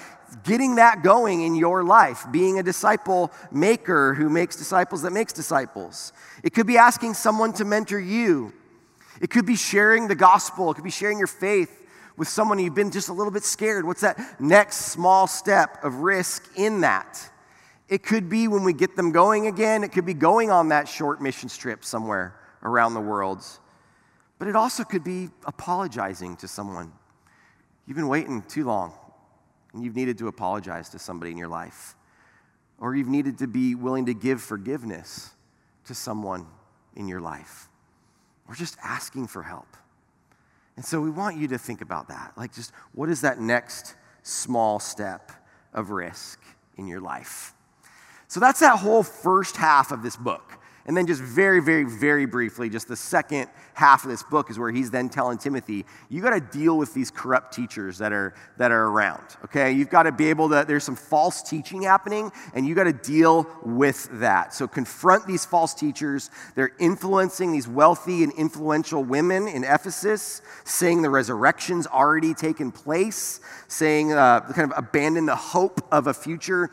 getting 0.44 0.76
that 0.76 1.02
going 1.02 1.42
in 1.42 1.54
your 1.54 1.84
life, 1.84 2.26
being 2.30 2.58
a 2.58 2.62
disciple 2.62 3.32
maker 3.50 4.14
who 4.14 4.28
makes 4.28 4.56
disciples 4.56 5.02
that 5.02 5.12
makes 5.12 5.32
disciples. 5.32 6.12
It 6.42 6.54
could 6.54 6.66
be 6.66 6.78
asking 6.78 7.14
someone 7.14 7.52
to 7.54 7.64
mentor 7.64 8.00
you. 8.00 8.52
It 9.20 9.30
could 9.30 9.46
be 9.46 9.56
sharing 9.56 10.08
the 10.08 10.14
gospel. 10.14 10.70
It 10.70 10.74
could 10.74 10.84
be 10.84 10.90
sharing 10.90 11.18
your 11.18 11.26
faith 11.26 11.84
with 12.16 12.28
someone 12.28 12.58
you've 12.58 12.74
been 12.74 12.90
just 12.90 13.08
a 13.08 13.12
little 13.12 13.32
bit 13.32 13.44
scared? 13.44 13.84
What's 13.84 14.02
that 14.02 14.40
next 14.40 14.76
small 14.92 15.26
step 15.26 15.82
of 15.82 15.96
risk 15.96 16.48
in 16.56 16.82
that? 16.82 17.30
It 17.88 18.02
could 18.02 18.28
be 18.28 18.48
when 18.48 18.64
we 18.64 18.72
get 18.72 18.96
them 18.96 19.12
going 19.12 19.46
again, 19.46 19.84
it 19.84 19.92
could 19.92 20.06
be 20.06 20.14
going 20.14 20.50
on 20.50 20.68
that 20.68 20.88
short 20.88 21.20
mission 21.20 21.48
trip 21.48 21.84
somewhere 21.84 22.34
around 22.62 22.94
the 22.94 23.00
world. 23.00 23.44
But 24.38 24.48
it 24.48 24.56
also 24.56 24.84
could 24.84 25.04
be 25.04 25.28
apologizing 25.46 26.36
to 26.38 26.48
someone. 26.48 26.92
You've 27.86 27.96
been 27.96 28.08
waiting 28.08 28.42
too 28.42 28.64
long, 28.64 28.94
and 29.74 29.84
you've 29.84 29.96
needed 29.96 30.16
to 30.18 30.28
apologize 30.28 30.88
to 30.90 30.98
somebody 30.98 31.32
in 31.32 31.36
your 31.36 31.48
life. 31.48 31.96
Or 32.78 32.94
you've 32.94 33.08
needed 33.08 33.38
to 33.38 33.46
be 33.46 33.74
willing 33.74 34.06
to 34.06 34.14
give 34.14 34.40
forgiveness 34.40 35.30
to 35.86 35.94
someone 35.94 36.46
in 36.96 37.08
your 37.08 37.20
life. 37.20 37.68
Or 38.48 38.54
just 38.54 38.76
asking 38.82 39.26
for 39.26 39.42
help. 39.42 39.76
And 40.76 40.84
so 40.84 41.00
we 41.00 41.10
want 41.10 41.36
you 41.36 41.48
to 41.48 41.58
think 41.58 41.82
about 41.82 42.08
that. 42.08 42.32
Like, 42.36 42.54
just 42.54 42.72
what 42.92 43.08
is 43.08 43.20
that 43.20 43.40
next 43.40 43.94
small 44.22 44.78
step 44.78 45.32
of 45.72 45.90
risk 45.90 46.40
in 46.76 46.86
your 46.86 47.00
life? 47.00 47.52
So 48.28 48.40
that's 48.40 48.60
that 48.60 48.78
whole 48.78 49.02
first 49.02 49.56
half 49.56 49.92
of 49.92 50.02
this 50.02 50.16
book. 50.16 50.58
And 50.86 50.94
then, 50.94 51.06
just 51.06 51.22
very, 51.22 51.60
very, 51.60 51.84
very 51.84 52.26
briefly, 52.26 52.68
just 52.68 52.88
the 52.88 52.96
second 52.96 53.48
half 53.72 54.04
of 54.04 54.10
this 54.10 54.22
book 54.22 54.50
is 54.50 54.58
where 54.58 54.70
he's 54.70 54.90
then 54.90 55.08
telling 55.08 55.38
Timothy, 55.38 55.86
you 56.10 56.20
got 56.20 56.30
to 56.30 56.58
deal 56.58 56.76
with 56.76 56.92
these 56.92 57.10
corrupt 57.10 57.54
teachers 57.54 57.96
that 57.98 58.12
are, 58.12 58.34
that 58.58 58.70
are 58.70 58.88
around, 58.88 59.22
okay? 59.44 59.72
You've 59.72 59.88
got 59.88 60.02
to 60.02 60.12
be 60.12 60.28
able 60.28 60.50
to, 60.50 60.64
there's 60.68 60.84
some 60.84 60.94
false 60.96 61.40
teaching 61.42 61.82
happening, 61.82 62.30
and 62.52 62.66
you 62.66 62.74
got 62.74 62.84
to 62.84 62.92
deal 62.92 63.46
with 63.64 64.08
that. 64.20 64.52
So, 64.52 64.68
confront 64.68 65.26
these 65.26 65.46
false 65.46 65.72
teachers. 65.72 66.30
They're 66.54 66.72
influencing 66.78 67.52
these 67.52 67.66
wealthy 67.66 68.22
and 68.22 68.32
influential 68.34 69.02
women 69.02 69.48
in 69.48 69.64
Ephesus, 69.64 70.42
saying 70.64 71.00
the 71.00 71.10
resurrection's 71.10 71.86
already 71.86 72.34
taken 72.34 72.70
place, 72.70 73.40
saying, 73.68 74.12
uh, 74.12 74.40
kind 74.52 74.70
of 74.70 74.76
abandon 74.76 75.24
the 75.24 75.36
hope 75.36 75.80
of 75.90 76.08
a 76.08 76.14
future 76.14 76.70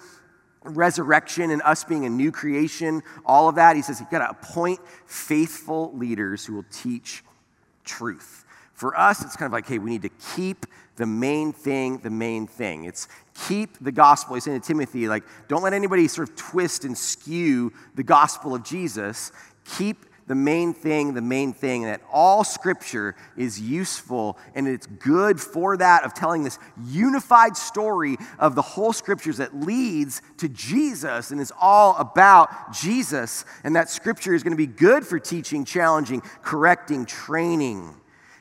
resurrection 0.63 1.52
and 1.52 1.62
us 1.63 1.84
being 1.84 2.06
a 2.06 2.10
new 2.10 2.32
creation, 2.32 3.02
all 3.26 3.50
of 3.50 3.56
that. 3.56 3.76
He 3.76 3.82
says, 3.82 4.00
you've 4.00 4.10
got 4.10 4.19
to 4.19 4.30
appoint 4.30 4.80
faithful 5.06 5.91
leaders 5.95 6.45
who 6.45 6.54
will 6.54 6.65
teach 6.71 7.24
truth. 7.84 8.45
For 8.74 8.97
us, 8.97 9.24
it's 9.24 9.36
kind 9.36 9.47
of 9.47 9.54
like, 9.54 9.67
hey, 9.67 9.80
we 9.80 9.91
need 9.91 10.02
to 10.04 10.10
keep 10.36 10.65
the 10.95 11.06
main 11.06 11.52
thing 11.54 11.97
the 12.00 12.10
main 12.10 12.45
thing. 12.45 12.86
It's 12.86 13.08
keep 13.47 13.78
the 13.80 13.91
gospel. 13.91 14.36
He's 14.36 14.43
saying 14.43 14.60
to 14.60 14.67
Timothy, 14.67 15.08
like, 15.08 15.24
don't 15.47 15.63
let 15.63 15.74
anybody 15.74 16.08
sort 16.08 16.30
of 16.30 16.36
twist 16.36 16.86
and 16.86 16.97
skew 16.97 17.74
the 17.95 18.04
gospel 18.04 18.54
of 18.54 18.63
Jesus. 18.63 19.32
Keep 19.78 20.06
the 20.32 20.36
main 20.36 20.74
thing, 20.74 21.13
the 21.13 21.22
main 21.22 21.52
thing, 21.52 21.84
that 21.84 22.00
all 22.10 22.46
scripture 22.46 23.17
is 23.36 23.60
useful 23.60 24.38
and 24.56 24.65
it's 24.65 24.88
good 24.88 25.41
for 25.41 25.76
that 25.76 26.06
of 26.06 26.13
telling 26.13 26.44
this 26.44 26.58
unified 26.88 27.58
story 27.58 28.15
of 28.39 28.56
the 28.56 28.62
whole 28.62 28.94
scriptures 28.94 29.36
that 29.39 29.54
leads 29.54 30.22
to 30.38 30.48
Jesus 30.48 31.32
and 31.32 31.41
is 31.41 31.52
all 31.60 31.98
about 31.98 32.72
Jesus. 32.72 33.44
And 33.65 33.76
that 33.76 33.89
scripture 33.89 34.34
is 34.34 34.41
going 34.41 34.54
to 34.54 34.58
be 34.58 34.67
good 34.67 35.06
for 35.06 35.20
teaching, 35.20 35.65
challenging, 35.65 36.22
correcting, 36.44 37.06
training. 37.06 37.94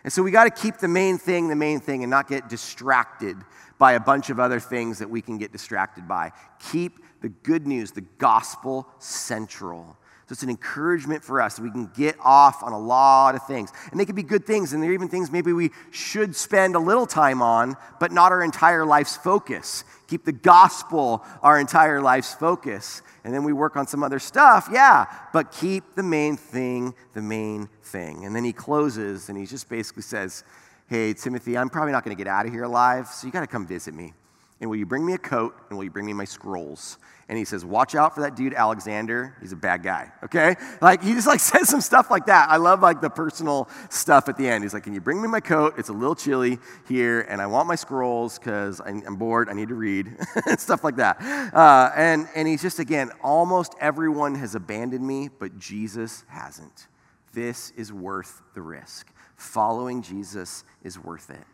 And 0.05 0.12
so 0.12 0.22
we 0.22 0.31
got 0.31 0.44
to 0.44 0.62
keep 0.62 0.76
the 0.79 0.87
main 0.87 1.18
thing 1.18 1.48
the 1.48 1.57
main 1.57 1.81
thing 1.81 2.05
and 2.05 2.11
not 2.11 2.29
get 2.29 2.48
distracted 2.48 3.37
by 3.79 3.94
a 3.94 4.00
bunch 4.00 4.31
of 4.31 4.38
other 4.38 4.61
things 4.61 5.00
that 5.00 5.11
we 5.11 5.20
can 5.22 5.38
get 5.38 5.50
distracted 5.50 6.07
by. 6.07 6.31
Keep 6.70 7.00
the 7.20 7.31
good 7.31 7.66
news, 7.66 7.90
the 7.90 8.07
gospel 8.18 8.87
central. 9.00 9.96
So 10.30 10.34
it's 10.34 10.44
an 10.44 10.50
encouragement 10.50 11.24
for 11.24 11.42
us 11.42 11.58
we 11.58 11.72
can 11.72 11.90
get 11.92 12.14
off 12.20 12.62
on 12.62 12.72
a 12.72 12.78
lot 12.78 13.34
of 13.34 13.44
things. 13.48 13.72
And 13.90 13.98
they 13.98 14.04
can 14.04 14.14
be 14.14 14.22
good 14.22 14.46
things, 14.46 14.72
and 14.72 14.80
they're 14.80 14.92
even 14.92 15.08
things 15.08 15.28
maybe 15.28 15.52
we 15.52 15.72
should 15.90 16.36
spend 16.36 16.76
a 16.76 16.78
little 16.78 17.04
time 17.04 17.42
on, 17.42 17.76
but 17.98 18.12
not 18.12 18.30
our 18.30 18.40
entire 18.40 18.86
life's 18.86 19.16
focus. 19.16 19.82
Keep 20.06 20.24
the 20.24 20.30
gospel 20.30 21.24
our 21.42 21.58
entire 21.58 22.00
life's 22.00 22.32
focus. 22.32 23.02
And 23.24 23.34
then 23.34 23.42
we 23.42 23.52
work 23.52 23.76
on 23.76 23.88
some 23.88 24.04
other 24.04 24.20
stuff, 24.20 24.68
yeah, 24.70 25.06
but 25.32 25.50
keep 25.50 25.96
the 25.96 26.04
main 26.04 26.36
thing 26.36 26.94
the 27.12 27.22
main 27.22 27.68
thing. 27.82 28.24
And 28.24 28.36
then 28.36 28.44
he 28.44 28.52
closes 28.52 29.30
and 29.30 29.36
he 29.36 29.46
just 29.46 29.68
basically 29.68 30.04
says, 30.04 30.44
Hey, 30.86 31.12
Timothy, 31.12 31.58
I'm 31.58 31.70
probably 31.70 31.90
not 31.90 32.04
going 32.04 32.16
to 32.16 32.24
get 32.24 32.30
out 32.30 32.46
of 32.46 32.52
here 32.52 32.62
alive, 32.62 33.08
so 33.08 33.26
you 33.26 33.32
got 33.32 33.40
to 33.40 33.48
come 33.48 33.66
visit 33.66 33.94
me. 33.94 34.12
And 34.61 34.68
will 34.68 34.77
you 34.77 34.85
bring 34.85 35.07
me 35.07 35.14
a 35.14 35.18
coat 35.18 35.57
and 35.68 35.79
will 35.79 35.85
you 35.85 35.90
bring 35.90 36.05
me 36.05 36.12
my 36.12 36.27
scrolls? 36.27 36.99
And 37.31 37.38
he 37.38 37.44
says, 37.44 37.64
Watch 37.64 37.94
out 37.94 38.14
for 38.14 38.20
that 38.23 38.37
dude, 38.37 38.53
Alexander. 38.53 39.37
He's 39.40 39.53
a 39.53 39.57
bad 39.57 39.83
guy, 39.83 40.12
okay? 40.25 40.57
Like, 40.83 41.03
he 41.03 41.14
just 41.14 41.27
like 41.27 41.40
says 41.40 41.68
some 41.68 41.81
stuff 41.81 42.11
like 42.11 42.27
that. 42.27 42.51
I 42.51 42.57
love 42.57 42.83
like 42.83 43.01
the 43.01 43.09
personal 43.09 43.68
stuff 43.88 44.29
at 44.29 44.37
the 44.37 44.49
end. 44.49 44.64
He's 44.64 44.75
like, 44.75 44.83
Can 44.83 44.92
you 44.92 45.01
bring 45.01 45.23
me 45.23 45.29
my 45.29 45.40
coat? 45.40 45.75
It's 45.79 45.88
a 45.88 45.94
little 45.94 46.14
chilly 46.14 46.59
here, 46.87 47.23
and 47.23 47.40
I 47.40 47.46
want 47.46 47.68
my 47.68 47.77
scrolls 47.77 48.38
because 48.38 48.81
I'm 48.81 49.16
bored. 49.16 49.49
I 49.49 49.55
need 49.55 49.68
to 49.68 49.75
read, 49.75 50.14
stuff 50.59 50.85
like 50.85 50.96
that. 50.96 51.20
Uh, 51.55 51.92
and, 51.96 52.29
and 52.35 52.46
he's 52.46 52.62
just, 52.62 52.79
again, 52.81 53.11
almost 53.23 53.75
everyone 53.81 54.35
has 54.35 54.55
abandoned 54.55 55.07
me, 55.07 55.29
but 55.29 55.59
Jesus 55.59 56.25
hasn't. 56.29 56.88
This 57.33 57.70
is 57.77 57.92
worth 57.92 58.42
the 58.55 58.62
risk 58.62 59.11
following 59.40 60.03
Jesus 60.03 60.64
is 60.83 60.99
worth 60.99 61.31
it. 61.31 61.46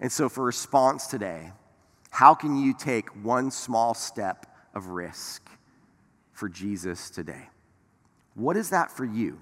And 0.00 0.10
so, 0.10 0.28
for 0.28 0.44
response 0.44 1.06
today, 1.06 1.52
how 2.12 2.34
can 2.34 2.62
you 2.62 2.74
take 2.74 3.08
one 3.24 3.50
small 3.50 3.94
step 3.94 4.44
of 4.74 4.88
risk 4.88 5.48
for 6.32 6.46
Jesus 6.46 7.08
today? 7.08 7.48
What 8.34 8.54
is 8.54 8.68
that 8.68 8.90
for 8.90 9.06
you? 9.06 9.40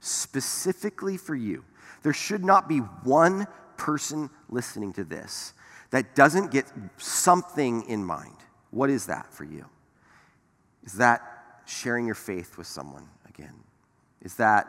Specifically 0.00 1.16
for 1.16 1.36
you. 1.36 1.64
There 2.02 2.12
should 2.12 2.44
not 2.44 2.68
be 2.68 2.78
one 2.78 3.46
person 3.76 4.30
listening 4.48 4.92
to 4.94 5.04
this 5.04 5.52
that 5.90 6.16
doesn't 6.16 6.50
get 6.50 6.66
something 6.96 7.88
in 7.88 8.04
mind. 8.04 8.36
What 8.72 8.90
is 8.90 9.06
that 9.06 9.32
for 9.32 9.44
you? 9.44 9.66
Is 10.82 10.94
that 10.94 11.22
sharing 11.66 12.04
your 12.04 12.16
faith 12.16 12.58
with 12.58 12.66
someone 12.66 13.08
again? 13.28 13.54
Is 14.22 14.34
that 14.34 14.66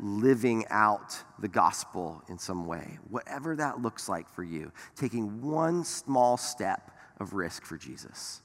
living 0.00 0.64
out 0.70 1.16
the 1.38 1.48
gospel 1.48 2.22
in 2.28 2.38
some 2.38 2.66
way, 2.66 2.98
whatever 3.08 3.56
that 3.56 3.80
looks 3.80 4.08
like 4.08 4.28
for 4.28 4.42
you, 4.42 4.72
taking 4.96 5.40
one 5.40 5.84
small 5.84 6.36
step 6.36 6.90
of 7.20 7.34
risk 7.34 7.64
for 7.64 7.76
Jesus. 7.76 8.42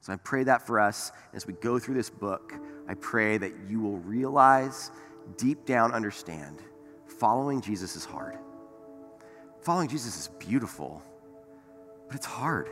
So 0.00 0.12
I 0.12 0.16
pray 0.16 0.44
that 0.44 0.66
for 0.66 0.80
us 0.80 1.12
as 1.34 1.46
we 1.46 1.52
go 1.54 1.78
through 1.78 1.94
this 1.94 2.10
book. 2.10 2.54
I 2.88 2.94
pray 2.94 3.38
that 3.38 3.52
you 3.68 3.80
will 3.80 3.98
realize, 3.98 4.90
deep 5.36 5.66
down, 5.66 5.92
understand 5.92 6.62
following 7.18 7.60
Jesus 7.60 7.96
is 7.96 8.04
hard. 8.04 8.38
Following 9.60 9.88
Jesus 9.88 10.18
is 10.18 10.28
beautiful, 10.38 11.02
but 12.06 12.16
it's 12.16 12.26
hard. 12.26 12.68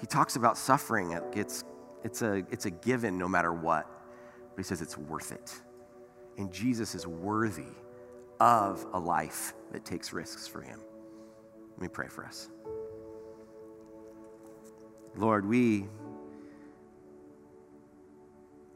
He 0.00 0.06
talks 0.06 0.36
about 0.36 0.56
suffering. 0.56 1.18
It's, 1.34 1.64
it's, 2.02 2.22
a, 2.22 2.44
it's 2.50 2.66
a 2.66 2.70
given 2.70 3.18
no 3.18 3.28
matter 3.28 3.52
what, 3.52 3.86
but 4.54 4.56
he 4.56 4.62
says 4.64 4.80
it's 4.80 4.96
worth 4.96 5.30
it. 5.32 5.52
And 6.36 6.52
Jesus 6.52 6.94
is 6.94 7.06
worthy 7.06 7.72
of 8.40 8.86
a 8.92 8.98
life 8.98 9.54
that 9.72 9.84
takes 9.84 10.12
risks 10.12 10.46
for 10.46 10.60
him. 10.60 10.80
Let 11.72 11.80
me 11.80 11.88
pray 11.88 12.08
for 12.08 12.24
us. 12.24 12.48
Lord, 15.16 15.46
we 15.46 15.86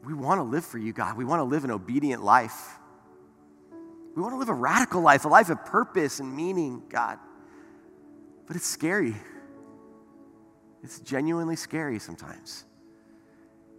we 0.03 0.13
want 0.13 0.39
to 0.39 0.43
live 0.43 0.63
for 0.63 0.77
you, 0.77 0.93
God. 0.93 1.17
We 1.17 1.25
want 1.25 1.39
to 1.39 1.43
live 1.43 1.65
an 1.65 1.71
obedient 1.71 2.23
life. 2.23 2.77
We 4.15 4.21
want 4.21 4.33
to 4.33 4.37
live 4.37 4.49
a 4.49 4.53
radical 4.53 5.01
life, 5.01 5.25
a 5.25 5.27
life 5.27 5.49
of 5.49 5.65
purpose 5.65 6.19
and 6.19 6.35
meaning, 6.35 6.83
God. 6.89 7.19
But 8.47 8.55
it's 8.55 8.65
scary. 8.65 9.15
It's 10.83 10.99
genuinely 11.01 11.57
scary 11.57 11.99
sometimes. 11.99 12.65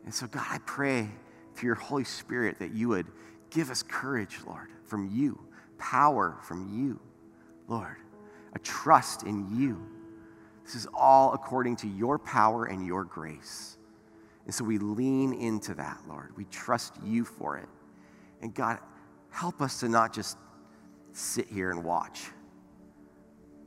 And 0.04 0.14
so, 0.14 0.26
God, 0.26 0.46
I 0.48 0.58
pray 0.66 1.08
through 1.54 1.68
your 1.68 1.74
Holy 1.74 2.04
Spirit 2.04 2.58
that 2.58 2.72
you 2.72 2.88
would 2.88 3.06
Give 3.50 3.70
us 3.70 3.82
courage, 3.82 4.38
Lord, 4.46 4.68
from 4.86 5.10
you, 5.12 5.38
power 5.78 6.38
from 6.42 6.72
you, 6.72 7.00
Lord, 7.68 7.96
a 8.54 8.58
trust 8.60 9.24
in 9.24 9.58
you. 9.58 9.84
This 10.64 10.74
is 10.76 10.86
all 10.94 11.32
according 11.34 11.76
to 11.76 11.88
your 11.88 12.18
power 12.18 12.66
and 12.66 12.86
your 12.86 13.04
grace. 13.04 13.76
And 14.44 14.54
so 14.54 14.64
we 14.64 14.78
lean 14.78 15.32
into 15.32 15.74
that, 15.74 15.98
Lord. 16.08 16.36
We 16.36 16.44
trust 16.46 16.94
you 17.04 17.24
for 17.24 17.58
it. 17.58 17.68
And 18.40 18.54
God, 18.54 18.78
help 19.30 19.60
us 19.60 19.80
to 19.80 19.88
not 19.88 20.12
just 20.12 20.38
sit 21.12 21.48
here 21.48 21.70
and 21.70 21.84
watch. 21.84 22.22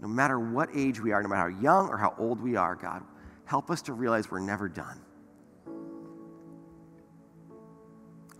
No 0.02 0.08
matter 0.08 0.39
what 0.39 0.69
age 0.74 1.00
we 1.00 1.12
are, 1.12 1.22
no 1.22 1.30
matter 1.30 1.52
how 1.52 1.62
young 1.62 1.89
or 1.89 1.98
how 1.98 2.13
old 2.17 2.41
we 2.41 2.56
are, 2.56 2.76
God, 2.76 3.04
help 3.46 3.69
us 3.69 3.82
to 3.84 3.93
realize 3.93 4.32
we're 4.32 4.39
never 4.39 4.67
done. 4.67 5.00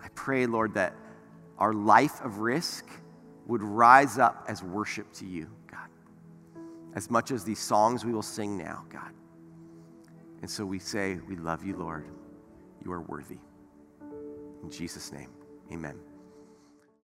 I 0.02 0.08
pray, 0.16 0.46
Lord, 0.46 0.74
that 0.74 0.94
our 1.64 1.72
life 1.72 2.20
of 2.26 2.40
risk 2.40 2.86
would 3.48 3.64
rise 3.64 4.18
up 4.18 4.44
as 4.50 4.62
worship 4.62 5.10
to 5.14 5.26
you, 5.26 5.48
God. 5.72 5.88
As 6.94 7.10
much 7.10 7.32
as 7.32 7.46
these 7.46 7.60
songs 7.60 8.04
we 8.04 8.12
will 8.12 8.22
sing 8.22 8.58
now, 8.58 8.84
God. 8.90 9.14
And 10.42 10.52
so 10.52 10.66
we 10.66 10.78
say, 10.78 11.20
We 11.26 11.38
love 11.38 11.64
you, 11.64 11.78
Lord. 11.78 12.06
You 12.84 12.92
are 12.92 13.00
worthy. 13.00 13.38
In 14.62 14.70
Jesus' 14.70 15.14
name, 15.14 15.30
amen. 15.72 15.98